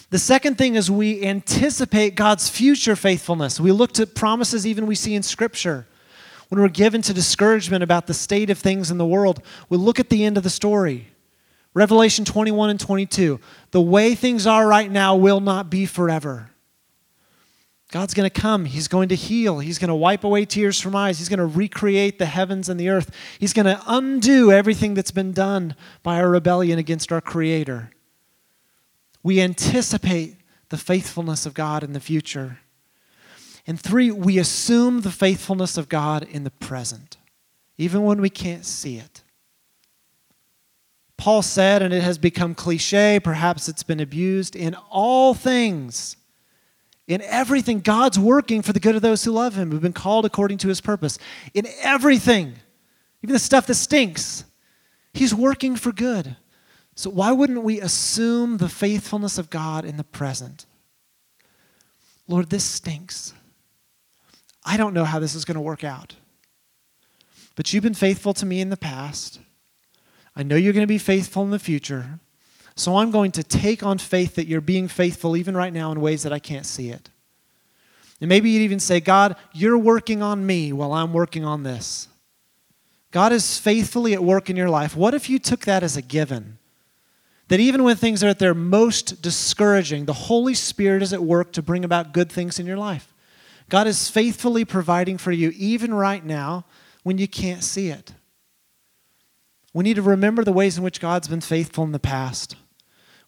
The 0.10 0.18
second 0.18 0.58
thing 0.58 0.74
is 0.76 0.90
we 0.90 1.24
anticipate 1.24 2.16
God's 2.16 2.50
future 2.50 2.96
faithfulness. 2.96 3.60
We 3.60 3.72
look 3.72 3.94
to 3.94 4.08
promises 4.08 4.66
even 4.66 4.88
we 4.88 4.96
see 4.96 5.14
in 5.14 5.22
Scripture. 5.22 5.86
When 6.50 6.60
we're 6.60 6.70
given 6.70 7.04
to 7.04 7.14
discouragement 7.14 7.84
about 7.84 8.08
the 8.08 8.16
state 8.16 8.50
of 8.50 8.58
things 8.58 8.90
in 8.90 8.98
the 8.98 9.06
world, 9.06 9.44
we 9.70 9.78
look 9.78 10.00
at 10.00 10.10
the 10.10 10.26
end 10.26 10.38
of 10.38 10.44
the 10.44 10.50
story. 10.50 11.08
Revelation 11.76 12.26
21 12.26 12.72
and 12.72 12.80
22. 12.80 13.40
The 13.70 13.82
way 13.82 14.16
things 14.16 14.48
are 14.48 14.68
right 14.68 14.92
now 14.92 15.16
will 15.16 15.40
not 15.40 15.70
be 15.70 15.86
forever. 15.86 16.51
God's 17.92 18.14
going 18.14 18.30
to 18.30 18.42
come. 18.42 18.64
He's 18.64 18.88
going 18.88 19.10
to 19.10 19.16
heal. 19.16 19.60
He's 19.60 19.78
going 19.78 19.90
to 19.90 19.96
wipe 19.96 20.24
away 20.24 20.46
tears 20.46 20.80
from 20.80 20.96
eyes. 20.96 21.20
He's 21.20 21.28
going 21.28 21.40
to 21.40 21.46
recreate 21.46 22.20
the 22.20 22.26
heavens 22.26 22.70
and 22.70 22.80
the 22.80 22.88
earth. 22.88 23.14
He's 23.38 23.52
going 23.52 23.66
to 23.66 23.82
undo 23.86 24.50
everything 24.50 24.94
that's 24.94 25.12
been 25.12 25.34
done 25.34 25.76
by 26.02 26.22
our 26.22 26.30
rebellion 26.30 26.80
against 26.80 27.12
our 27.12 27.20
Creator. 27.20 27.92
We 29.24 29.42
anticipate 29.42 30.38
the 30.70 30.78
faithfulness 30.78 31.46
of 31.46 31.54
God 31.54 31.84
in 31.84 31.92
the 31.92 32.00
future. 32.00 32.60
And 33.68 33.78
three, 33.80 34.10
we 34.10 34.40
assume 34.40 35.02
the 35.02 35.12
faithfulness 35.12 35.78
of 35.78 35.90
God 35.90 36.24
in 36.24 36.46
the 36.46 36.50
present, 36.50 37.18
even 37.78 38.04
when 38.04 38.22
we 38.22 38.30
can't 38.30 38.66
see 38.66 38.98
it. 38.98 39.22
Paul 41.18 41.42
said, 41.42 41.84
and 41.84 41.94
it 41.94 42.02
has 42.02 42.18
become 42.18 42.56
cliche, 42.56 43.20
perhaps 43.20 43.70
it's 43.70 43.84
been 43.84 44.00
abused, 44.00 44.56
in 44.56 44.76
all 44.90 45.34
things, 45.34 46.16
in 47.12 47.22
everything, 47.24 47.82
God's 47.82 48.18
working 48.18 48.62
for 48.62 48.74
the 48.74 48.80
good 48.80 48.96
of 48.96 49.02
those 49.02 49.24
who 49.24 49.32
love 49.32 49.56
Him, 49.56 49.72
who've 49.72 49.82
been 49.82 49.94
called 49.94 50.26
according 50.26 50.60
to 50.60 50.70
His 50.70 50.80
purpose. 50.80 51.20
In 51.54 51.68
everything, 51.82 52.56
even 53.22 53.34
the 53.34 53.40
stuff 53.40 53.68
that 53.68 53.76
stinks, 53.76 54.46
He's 55.14 55.36
working 55.36 55.76
for 55.76 55.92
good. 55.92 56.38
So, 56.96 57.10
why 57.10 57.32
wouldn't 57.32 57.64
we 57.64 57.82
assume 57.82 58.58
the 58.58 58.70
faithfulness 58.70 59.38
of 59.38 59.50
God 59.50 59.86
in 59.86 59.98
the 59.98 60.04
present? 60.04 60.66
Lord, 62.28 62.50
this 62.50 62.64
stinks. 62.64 63.34
I 64.64 64.78
don't 64.78 64.94
know 64.94 65.06
how 65.06 65.20
this 65.20 65.36
is 65.36 65.44
going 65.44 65.56
to 65.56 65.62
work 65.62 65.84
out. 65.84 66.16
But 67.56 67.74
you've 67.74 67.84
been 67.84 67.94
faithful 67.94 68.34
to 68.36 68.46
me 68.46 68.62
in 68.62 68.70
the 68.70 68.78
past. 68.78 69.40
I 70.36 70.44
know 70.44 70.56
you're 70.56 70.74
going 70.74 70.84
to 70.84 70.88
be 70.88 70.98
faithful 70.98 71.44
in 71.44 71.52
the 71.52 71.60
future. 71.60 72.20
So 72.82 72.98
I'm 72.98 73.12
going 73.12 73.32
to 73.34 73.44
take 73.44 73.84
on 73.84 74.00
faith 74.00 74.34
that 74.34 74.48
you're 74.48 74.60
being 74.60 74.88
faithful 74.88 75.38
even 75.38 75.56
right 75.56 75.72
now 75.72 75.92
in 75.92 76.02
ways 76.02 76.24
that 76.24 76.34
I 76.34 76.40
can't 76.40 76.66
see 76.66 76.90
it. 76.90 77.12
And 78.20 78.28
maybe 78.28 78.50
you'd 78.50 78.64
even 78.64 78.80
say, 78.80 79.00
God, 79.00 79.36
you're 79.54 79.78
working 79.78 80.24
on 80.24 80.48
me 80.48 80.74
while 80.74 80.92
I'm 80.92 81.14
working 81.14 81.46
on 81.46 81.62
this. 81.62 82.08
God 83.12 83.34
is 83.34 83.60
faithfully 83.60 84.16
at 84.16 84.24
work 84.24 84.50
in 84.50 84.56
your 84.56 84.68
life. 84.68 84.96
What 84.96 85.14
if 85.14 85.30
you 85.30 85.38
took 85.38 85.66
that 85.66 85.84
as 85.84 85.96
a 85.96 86.02
given? 86.02 86.58
That 87.50 87.60
even 87.60 87.84
when 87.84 87.98
things 87.98 88.24
are 88.24 88.30
at 88.30 88.40
their 88.40 88.56
most 88.56 89.22
discouraging, 89.22 90.06
the 90.06 90.14
Holy 90.14 90.56
Spirit 90.56 91.04
is 91.04 91.14
at 91.14 91.22
work 91.22 91.52
to 91.52 91.62
bring 91.62 91.86
about 91.86 92.14
good 92.14 92.32
things 92.32 92.58
in 92.58 92.66
your 92.66 92.78
life. 92.78 93.14
God 93.70 93.86
is 93.86 94.10
faithfully 94.10 94.66
providing 94.66 95.20
for 95.20 95.32
you 95.32 95.52
even 95.56 95.94
right 95.94 96.26
now 96.26 96.66
when 97.04 97.20
you 97.20 97.28
can't 97.28 97.64
see 97.64 97.90
it. 97.90 98.14
We 99.72 99.84
need 99.84 99.98
to 99.98 100.02
remember 100.02 100.44
the 100.44 100.52
ways 100.52 100.80
in 100.80 100.84
which 100.84 101.00
God's 101.00 101.28
been 101.28 101.42
faithful 101.42 101.84
in 101.84 101.92
the 101.92 102.00
past. 102.00 102.56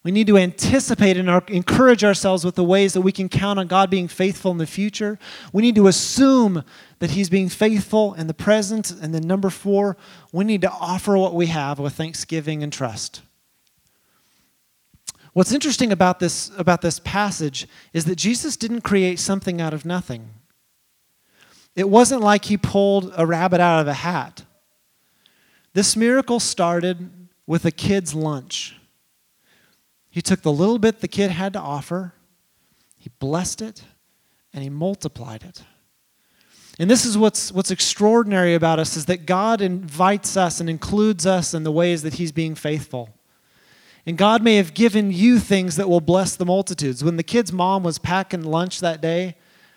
We 0.04 0.12
need 0.12 0.26
to 0.26 0.36
anticipate 0.36 1.16
and 1.16 1.30
encourage 1.48 2.04
ourselves 2.04 2.44
with 2.44 2.56
the 2.56 2.62
ways 2.62 2.92
that 2.92 3.00
we 3.00 3.10
can 3.10 3.30
count 3.30 3.58
on 3.58 3.66
God 3.66 3.88
being 3.88 4.06
faithful 4.06 4.50
in 4.52 4.58
the 4.58 4.66
future. 4.66 5.18
We 5.50 5.62
need 5.62 5.74
to 5.76 5.86
assume 5.86 6.62
that 6.98 7.12
He's 7.12 7.30
being 7.30 7.48
faithful 7.48 8.12
in 8.12 8.26
the 8.26 8.34
present. 8.34 8.90
And 8.90 9.14
then, 9.14 9.22
number 9.26 9.48
four, 9.48 9.96
we 10.30 10.44
need 10.44 10.60
to 10.60 10.70
offer 10.70 11.16
what 11.16 11.34
we 11.34 11.46
have 11.46 11.78
with 11.78 11.94
thanksgiving 11.94 12.62
and 12.62 12.70
trust. 12.70 13.22
What's 15.32 15.52
interesting 15.52 15.90
about 15.90 16.20
this, 16.20 16.50
about 16.58 16.82
this 16.82 17.00
passage 17.00 17.66
is 17.94 18.04
that 18.04 18.16
Jesus 18.16 18.58
didn't 18.58 18.82
create 18.82 19.18
something 19.18 19.58
out 19.58 19.72
of 19.72 19.86
nothing. 19.86 20.28
It 21.74 21.88
wasn't 21.88 22.20
like 22.20 22.44
He 22.44 22.58
pulled 22.58 23.10
a 23.16 23.24
rabbit 23.24 23.60
out 23.60 23.80
of 23.80 23.88
a 23.88 23.94
hat. 23.94 24.44
This 25.72 25.96
miracle 25.96 26.40
started 26.40 27.10
with 27.46 27.64
a 27.64 27.72
kid's 27.72 28.14
lunch. 28.14 28.76
He 30.14 30.22
took 30.22 30.42
the 30.42 30.52
little 30.52 30.78
bit 30.78 31.00
the 31.00 31.08
kid 31.08 31.32
had 31.32 31.54
to 31.54 31.58
offer, 31.58 32.14
he 32.96 33.10
blessed 33.18 33.60
it, 33.60 33.82
and 34.52 34.62
he 34.62 34.70
multiplied 34.70 35.42
it. 35.42 35.64
And 36.78 36.88
this 36.88 37.04
is 37.04 37.18
what's, 37.18 37.50
what's 37.50 37.72
extraordinary 37.72 38.54
about 38.54 38.78
us 38.78 38.96
is 38.96 39.06
that 39.06 39.26
God 39.26 39.60
invites 39.60 40.36
us 40.36 40.60
and 40.60 40.70
includes 40.70 41.26
us 41.26 41.52
in 41.52 41.64
the 41.64 41.72
ways 41.72 42.04
that 42.04 42.14
he's 42.14 42.30
being 42.30 42.54
faithful. 42.54 43.10
And 44.06 44.16
God 44.16 44.40
may 44.40 44.54
have 44.54 44.72
given 44.72 45.10
you 45.10 45.40
things 45.40 45.74
that 45.74 45.88
will 45.88 46.00
bless 46.00 46.36
the 46.36 46.46
multitudes. 46.46 47.02
When 47.02 47.16
the 47.16 47.24
kid's 47.24 47.52
mom 47.52 47.82
was 47.82 47.98
packing 47.98 48.44
lunch 48.44 48.78
that 48.78 49.00
day, 49.00 49.34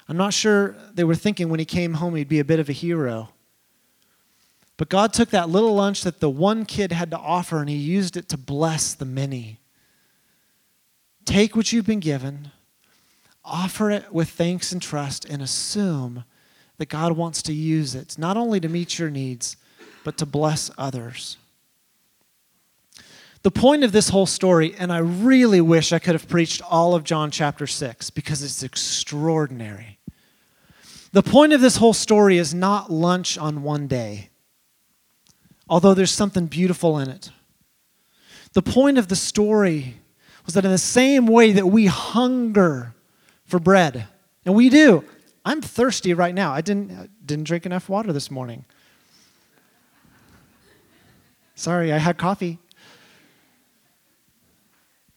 I'm 0.07 0.17
not 0.17 0.35
sure 0.35 0.75
they 0.93 1.03
were 1.03 1.15
thinking 1.15 1.49
when 1.49 1.59
he 1.59 1.65
came 1.65 1.95
home 1.95 2.13
he'd 2.13 2.29
be 2.29 2.37
a 2.37 2.45
bit 2.45 2.59
of 2.59 2.69
a 2.69 2.73
hero. 2.73 3.29
But 4.77 4.89
God 4.89 5.13
took 5.13 5.31
that 5.31 5.49
little 5.49 5.73
lunch 5.73 6.03
that 6.03 6.19
the 6.19 6.29
one 6.29 6.63
kid 6.63 6.91
had 6.91 7.09
to 7.09 7.17
offer 7.17 7.59
and 7.59 7.69
he 7.69 7.75
used 7.75 8.15
it 8.15 8.29
to 8.29 8.37
bless 8.37 8.93
the 8.93 9.05
many. 9.05 9.61
Take 11.27 11.55
what 11.55 11.71
you've 11.71 11.85
been 11.85 11.99
given, 11.99 12.49
offer 13.45 13.91
it 13.91 14.11
with 14.11 14.29
thanks 14.29 14.71
and 14.71 14.81
trust, 14.81 15.25
and 15.25 15.43
assume 15.43 16.23
that 16.77 16.89
God 16.89 17.11
wants 17.11 17.43
to 17.43 17.53
use 17.53 17.93
it, 17.93 18.17
not 18.17 18.37
only 18.37 18.59
to 18.59 18.67
meet 18.67 18.97
your 18.97 19.11
needs, 19.11 19.57
but 20.03 20.17
to 20.17 20.25
bless 20.25 20.71
others. 20.77 21.37
The 23.43 23.51
point 23.51 23.83
of 23.83 23.91
this 23.91 24.09
whole 24.09 24.25
story, 24.25 24.73
and 24.79 24.91
I 24.91 24.97
really 24.97 25.61
wish 25.61 25.93
I 25.93 25.99
could 25.99 26.15
have 26.15 26.27
preached 26.27 26.63
all 26.63 26.95
of 26.95 27.03
John 27.03 27.29
chapter 27.29 27.67
6 27.67 28.09
because 28.09 28.41
it's 28.41 28.63
extraordinary. 28.63 29.99
The 31.11 31.21
point 31.21 31.53
of 31.53 31.61
this 31.61 31.77
whole 31.77 31.93
story 31.93 32.39
is 32.39 32.55
not 32.55 32.91
lunch 32.91 33.37
on 33.37 33.61
one 33.61 33.87
day 33.87 34.29
although 35.69 35.93
there's 35.93 36.11
something 36.11 36.47
beautiful 36.47 36.97
in 36.99 37.09
it. 37.09 37.31
The 38.53 38.61
point 38.61 38.97
of 38.97 39.07
the 39.07 39.15
story 39.15 39.97
was 40.47 40.53
that 40.53 40.63
in 40.63 40.71
the 40.71 40.77
same 40.77 41.27
way 41.27 41.51
that 41.51 41.67
we 41.67 41.87
hunger 41.87 42.95
for 43.45 43.59
bread, 43.59 44.07
and 44.45 44.55
we 44.55 44.69
do, 44.69 45.03
I'm 45.43 45.61
thirsty 45.61 46.13
right 46.13 46.33
now. 46.33 46.53
I 46.53 46.61
didn't, 46.61 47.09
didn't 47.25 47.43
drink 47.43 47.65
enough 47.65 47.89
water 47.89 48.13
this 48.13 48.31
morning. 48.31 48.63
Sorry, 51.55 51.91
I 51.91 51.97
had 51.97 52.17
coffee. 52.17 52.59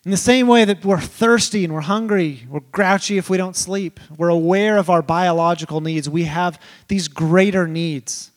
In 0.04 0.10
the 0.10 0.16
same 0.16 0.48
way 0.48 0.64
that 0.64 0.84
we're 0.84 1.00
thirsty 1.00 1.64
and 1.64 1.72
we're 1.72 1.82
hungry, 1.82 2.46
we're 2.48 2.60
grouchy 2.72 3.16
if 3.16 3.30
we 3.30 3.36
don't 3.36 3.54
sleep, 3.54 4.00
we're 4.16 4.30
aware 4.30 4.78
of 4.78 4.90
our 4.90 5.02
biological 5.02 5.80
needs, 5.80 6.10
we 6.10 6.24
have 6.24 6.58
these 6.88 7.06
greater 7.06 7.68
needs. 7.68 8.32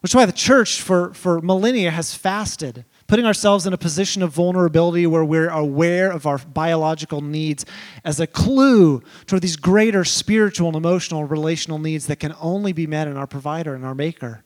Which 0.00 0.12
is 0.12 0.14
why 0.14 0.26
the 0.26 0.32
church 0.32 0.82
for, 0.82 1.12
for 1.14 1.40
millennia 1.40 1.90
has 1.90 2.14
fasted, 2.14 2.84
putting 3.06 3.24
ourselves 3.24 3.66
in 3.66 3.72
a 3.72 3.78
position 3.78 4.22
of 4.22 4.32
vulnerability 4.32 5.06
where 5.06 5.24
we're 5.24 5.48
aware 5.48 6.10
of 6.10 6.26
our 6.26 6.38
biological 6.38 7.20
needs 7.20 7.64
as 8.04 8.18
a 8.18 8.26
clue 8.26 9.02
toward 9.26 9.42
these 9.42 9.56
greater 9.56 10.04
spiritual 10.04 10.68
and 10.68 10.76
emotional 10.76 11.20
and 11.20 11.30
relational 11.30 11.78
needs 11.78 12.06
that 12.06 12.18
can 12.18 12.34
only 12.40 12.72
be 12.72 12.86
met 12.86 13.06
in 13.06 13.16
our 13.16 13.26
provider 13.26 13.74
and 13.74 13.84
our 13.84 13.94
maker. 13.94 14.42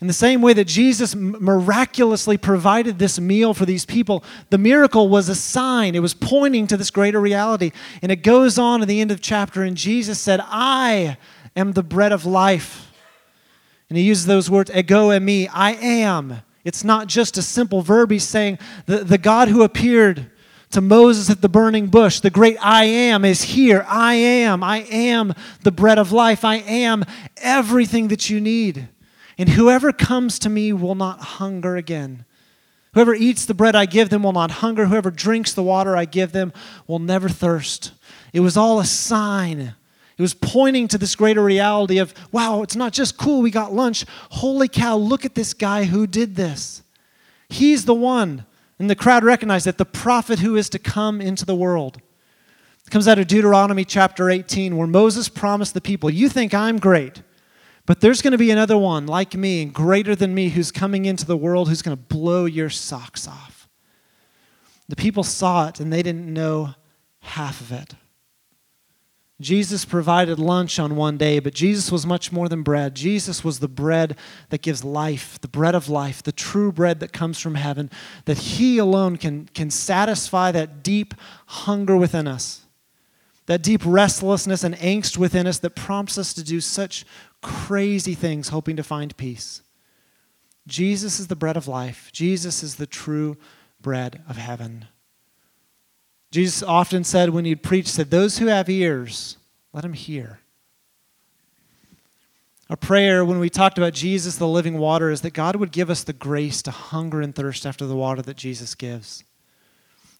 In 0.00 0.06
the 0.06 0.12
same 0.12 0.42
way 0.42 0.52
that 0.52 0.66
Jesus 0.66 1.14
miraculously 1.14 2.36
provided 2.36 2.98
this 2.98 3.18
meal 3.18 3.54
for 3.54 3.64
these 3.64 3.86
people, 3.86 4.22
the 4.50 4.58
miracle 4.58 5.08
was 5.08 5.30
a 5.30 5.34
sign. 5.34 5.94
It 5.94 6.00
was 6.00 6.12
pointing 6.12 6.66
to 6.66 6.76
this 6.76 6.90
greater 6.90 7.20
reality. 7.20 7.72
And 8.02 8.12
it 8.12 8.16
goes 8.16 8.58
on 8.58 8.82
at 8.82 8.88
the 8.88 9.00
end 9.00 9.10
of 9.10 9.22
chapter, 9.22 9.62
and 9.62 9.76
Jesus 9.76 10.20
said, 10.20 10.40
I 10.44 11.16
am 11.56 11.72
the 11.72 11.82
bread 11.82 12.12
of 12.12 12.26
life. 12.26 12.92
And 13.88 13.96
he 13.96 14.04
uses 14.04 14.26
those 14.26 14.50
words, 14.50 14.70
ego 14.74 15.08
eimi, 15.08 15.48
I 15.50 15.72
am. 15.74 16.42
It's 16.64 16.82
not 16.84 17.06
just 17.06 17.36
a 17.36 17.42
simple 17.42 17.82
verb. 17.82 18.10
He's 18.10 18.26
saying 18.26 18.58
the, 18.86 18.98
the 18.98 19.18
God 19.18 19.48
who 19.48 19.62
appeared 19.62 20.30
to 20.70 20.80
Moses 20.80 21.30
at 21.30 21.40
the 21.40 21.48
burning 21.48 21.86
bush, 21.86 22.20
the 22.20 22.30
great 22.30 22.56
I 22.60 22.84
am, 22.84 23.24
is 23.24 23.42
here. 23.42 23.84
I 23.88 24.14
am. 24.14 24.64
I 24.64 24.78
am 24.78 25.34
the 25.62 25.70
bread 25.70 25.98
of 25.98 26.10
life. 26.10 26.44
I 26.44 26.56
am 26.56 27.04
everything 27.36 28.08
that 28.08 28.28
you 28.28 28.40
need. 28.40 28.88
And 29.38 29.50
whoever 29.50 29.92
comes 29.92 30.38
to 30.40 30.48
me 30.48 30.72
will 30.72 30.94
not 30.94 31.20
hunger 31.20 31.76
again. 31.76 32.24
Whoever 32.94 33.14
eats 33.14 33.44
the 33.44 33.54
bread 33.54 33.76
I 33.76 33.86
give 33.86 34.08
them 34.08 34.22
will 34.22 34.32
not 34.32 34.50
hunger. 34.50 34.86
Whoever 34.86 35.10
drinks 35.10 35.52
the 35.52 35.62
water 35.62 35.96
I 35.96 36.04
give 36.04 36.32
them 36.32 36.52
will 36.86 37.00
never 37.00 37.28
thirst. 37.28 37.92
It 38.32 38.40
was 38.40 38.56
all 38.56 38.80
a 38.80 38.84
sign 38.84 39.74
it 40.16 40.22
was 40.22 40.34
pointing 40.34 40.86
to 40.88 40.98
this 40.98 41.16
greater 41.16 41.42
reality 41.42 41.98
of, 41.98 42.14
wow, 42.30 42.62
it's 42.62 42.76
not 42.76 42.92
just 42.92 43.16
cool, 43.16 43.42
we 43.42 43.50
got 43.50 43.72
lunch. 43.72 44.04
Holy 44.30 44.68
cow, 44.68 44.96
look 44.96 45.24
at 45.24 45.34
this 45.34 45.54
guy 45.54 45.84
who 45.84 46.06
did 46.06 46.36
this. 46.36 46.82
He's 47.48 47.84
the 47.84 47.94
one. 47.94 48.46
And 48.78 48.90
the 48.90 48.96
crowd 48.96 49.24
recognized 49.24 49.66
that 49.66 49.78
the 49.78 49.84
prophet 49.84 50.40
who 50.40 50.56
is 50.56 50.68
to 50.70 50.78
come 50.78 51.20
into 51.20 51.44
the 51.44 51.54
world. 51.54 52.00
It 52.86 52.90
comes 52.90 53.08
out 53.08 53.18
of 53.18 53.26
Deuteronomy 53.26 53.84
chapter 53.84 54.30
18, 54.30 54.76
where 54.76 54.86
Moses 54.86 55.28
promised 55.28 55.74
the 55.74 55.80
people, 55.80 56.10
You 56.10 56.28
think 56.28 56.52
I'm 56.52 56.78
great, 56.78 57.22
but 57.86 58.00
there's 58.00 58.22
going 58.22 58.32
to 58.32 58.38
be 58.38 58.50
another 58.50 58.76
one 58.76 59.06
like 59.06 59.34
me 59.34 59.62
and 59.62 59.72
greater 59.72 60.14
than 60.14 60.34
me 60.34 60.50
who's 60.50 60.70
coming 60.70 61.04
into 61.06 61.24
the 61.24 61.36
world 61.36 61.68
who's 61.68 61.82
going 61.82 61.96
to 61.96 62.02
blow 62.02 62.44
your 62.44 62.70
socks 62.70 63.26
off. 63.26 63.68
The 64.88 64.96
people 64.96 65.22
saw 65.22 65.68
it 65.68 65.80
and 65.80 65.92
they 65.92 66.02
didn't 66.02 66.32
know 66.32 66.74
half 67.20 67.60
of 67.60 67.72
it. 67.72 67.94
Jesus 69.44 69.84
provided 69.84 70.38
lunch 70.38 70.78
on 70.78 70.96
one 70.96 71.18
day, 71.18 71.38
but 71.38 71.52
Jesus 71.52 71.92
was 71.92 72.06
much 72.06 72.32
more 72.32 72.48
than 72.48 72.62
bread. 72.62 72.94
Jesus 72.94 73.44
was 73.44 73.58
the 73.58 73.68
bread 73.68 74.16
that 74.48 74.62
gives 74.62 74.82
life, 74.82 75.38
the 75.42 75.48
bread 75.48 75.74
of 75.74 75.90
life, 75.90 76.22
the 76.22 76.32
true 76.32 76.72
bread 76.72 76.98
that 77.00 77.12
comes 77.12 77.38
from 77.38 77.54
heaven, 77.54 77.90
that 78.24 78.38
He 78.38 78.78
alone 78.78 79.18
can, 79.18 79.44
can 79.52 79.70
satisfy 79.70 80.50
that 80.52 80.82
deep 80.82 81.12
hunger 81.44 81.94
within 81.94 82.26
us, 82.26 82.64
that 83.44 83.62
deep 83.62 83.82
restlessness 83.84 84.64
and 84.64 84.76
angst 84.76 85.18
within 85.18 85.46
us 85.46 85.58
that 85.58 85.76
prompts 85.76 86.16
us 86.16 86.32
to 86.32 86.42
do 86.42 86.58
such 86.58 87.04
crazy 87.42 88.14
things 88.14 88.48
hoping 88.48 88.76
to 88.76 88.82
find 88.82 89.14
peace. 89.18 89.60
Jesus 90.66 91.20
is 91.20 91.26
the 91.26 91.36
bread 91.36 91.58
of 91.58 91.68
life, 91.68 92.08
Jesus 92.12 92.62
is 92.62 92.76
the 92.76 92.86
true 92.86 93.36
bread 93.82 94.22
of 94.26 94.38
heaven. 94.38 94.86
Jesus 96.34 96.64
often 96.64 97.04
said 97.04 97.30
when 97.30 97.44
he'd 97.44 97.62
preach, 97.62 97.86
said, 97.86 98.10
Those 98.10 98.38
who 98.38 98.46
have 98.48 98.68
ears, 98.68 99.36
Let 99.72 99.82
them 99.82 99.92
hear. 99.92 100.40
Our 102.68 102.76
prayer 102.76 103.24
when 103.24 103.38
we 103.38 103.48
talked 103.48 103.78
about 103.78 103.92
Jesus, 103.92 104.34
the 104.34 104.48
living 104.48 104.78
water, 104.78 105.10
is 105.10 105.20
that 105.20 105.32
God 105.32 105.54
would 105.54 105.70
give 105.70 105.90
us 105.90 106.02
the 106.02 106.12
grace 106.12 106.60
to 106.62 106.72
hunger 106.72 107.20
and 107.20 107.32
thirst 107.32 107.64
after 107.64 107.86
the 107.86 107.94
water 107.94 108.20
that 108.20 108.36
Jesus 108.36 108.74
gives. 108.74 109.22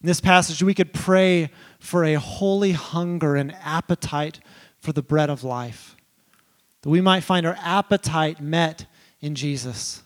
In 0.01 0.07
this 0.07 0.21
passage, 0.21 0.63
we 0.63 0.73
could 0.73 0.93
pray 0.93 1.51
for 1.81 2.05
a 2.05 2.15
holy 2.15 2.71
hunger 2.71 3.35
and 3.35 3.53
appetite 3.65 4.39
for 4.79 4.93
the 4.93 5.03
bread 5.03 5.31
of 5.31 5.43
life, 5.43 5.97
that 6.83 6.91
we 6.91 7.01
might 7.01 7.25
find 7.25 7.45
our 7.45 7.59
appetite 7.61 8.41
met 8.41 8.87
in 9.21 9.35
Jesus, 9.35 10.05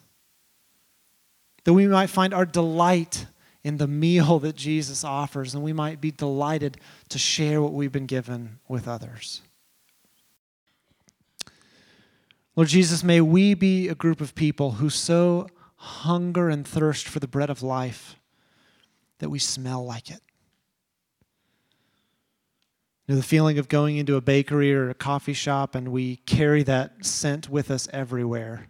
that 1.64 1.75
we 1.75 1.87
might 1.87 2.09
find 2.09 2.33
our 2.33 2.47
delight 2.47 3.27
in 3.64 3.77
the 3.77 3.88
meal 3.88 4.38
that 4.38 4.57
Jesus 4.57 5.05
offers, 5.05 5.55
and 5.55 5.62
we 5.62 5.73
might 5.73 6.01
be 6.01 6.11
delighted 6.11 6.79
to 7.09 7.18
share 7.18 7.61
what 7.61 7.73
we've 7.73 7.92
been 7.92 8.07
given 8.07 8.61
with 8.68 8.87
others. 8.87 9.42
Lord 12.57 12.68
Jesus, 12.68 13.05
may 13.05 13.21
we 13.21 13.55
be 13.55 13.88
a 13.88 13.94
group 13.94 14.21
of 14.21 14.35
people 14.35 14.73
who 14.73 14.90
so 14.90 15.49
hunger 15.77 16.49
and 16.49 16.66
thirst 16.66 17.07
for 17.07 17.21
the 17.21 17.29
bread 17.29 17.51
of 17.51 17.62
life 17.62 18.16
that 19.21 19.31
we 19.31 19.38
smell 19.38 19.85
like 19.85 20.11
it. 20.11 20.21
You 23.07 23.14
know, 23.14 23.21
the 23.21 23.27
feeling 23.27 23.59
of 23.59 23.68
going 23.68 23.97
into 23.97 24.16
a 24.16 24.21
bakery 24.21 24.75
or 24.75 24.90
a 24.90 24.94
coffee 24.94 25.33
shop 25.33 25.75
and 25.75 25.92
we 25.92 26.16
carry 26.16 26.62
that 26.64 27.07
scent 27.07 27.49
with 27.49 27.71
us 27.71 27.88
everywhere. 27.92 28.68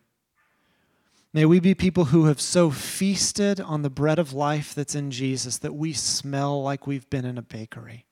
May 1.34 1.44
we 1.44 1.60
be 1.60 1.74
people 1.74 2.06
who 2.06 2.24
have 2.24 2.40
so 2.40 2.70
feasted 2.70 3.60
on 3.60 3.82
the 3.82 3.90
bread 3.90 4.18
of 4.18 4.32
life 4.32 4.74
that's 4.74 4.94
in 4.94 5.10
Jesus 5.10 5.58
that 5.58 5.74
we 5.74 5.92
smell 5.92 6.62
like 6.62 6.86
we've 6.86 7.08
been 7.10 7.26
in 7.26 7.36
a 7.36 7.42
bakery. 7.42 8.06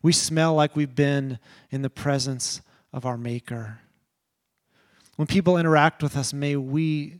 We 0.00 0.12
smell 0.12 0.54
like 0.54 0.76
we've 0.76 0.94
been 0.94 1.38
in 1.70 1.82
the 1.82 1.90
presence 1.90 2.62
of 2.92 3.04
our 3.04 3.18
Maker. 3.18 3.80
When 5.16 5.26
people 5.26 5.58
interact 5.58 6.02
with 6.02 6.16
us, 6.16 6.32
may 6.32 6.56
we 6.56 7.18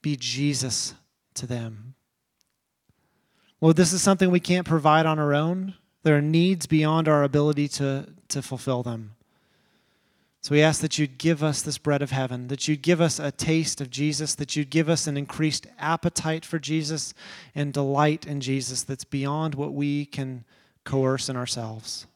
be 0.00 0.16
Jesus 0.16 0.94
to 1.34 1.46
them. 1.46 1.94
Well, 3.60 3.72
this 3.72 3.92
is 3.92 4.02
something 4.02 4.30
we 4.30 4.40
can't 4.40 4.66
provide 4.66 5.06
on 5.06 5.18
our 5.18 5.32
own. 5.32 5.74
There 6.02 6.16
are 6.16 6.22
needs 6.22 6.66
beyond 6.66 7.06
our 7.06 7.22
ability 7.22 7.68
to, 7.68 8.08
to 8.28 8.42
fulfill 8.42 8.82
them. 8.82 9.14
So 10.42 10.56
we 10.56 10.62
ask 10.62 10.80
that 10.80 10.98
you'd 10.98 11.18
give 11.18 11.44
us 11.44 11.62
this 11.62 11.78
bread 11.78 12.02
of 12.02 12.10
heaven, 12.10 12.48
that 12.48 12.66
you'd 12.66 12.82
give 12.82 13.00
us 13.00 13.20
a 13.20 13.30
taste 13.30 13.80
of 13.80 13.90
Jesus, 13.90 14.34
that 14.34 14.56
you'd 14.56 14.70
give 14.70 14.88
us 14.88 15.06
an 15.06 15.16
increased 15.16 15.68
appetite 15.78 16.44
for 16.44 16.58
Jesus 16.58 17.14
and 17.54 17.72
delight 17.72 18.26
in 18.26 18.40
Jesus 18.40 18.82
that's 18.82 19.04
beyond 19.04 19.54
what 19.54 19.72
we 19.72 20.04
can 20.04 20.44
coerce 20.82 21.28
in 21.28 21.36
ourselves. 21.36 22.06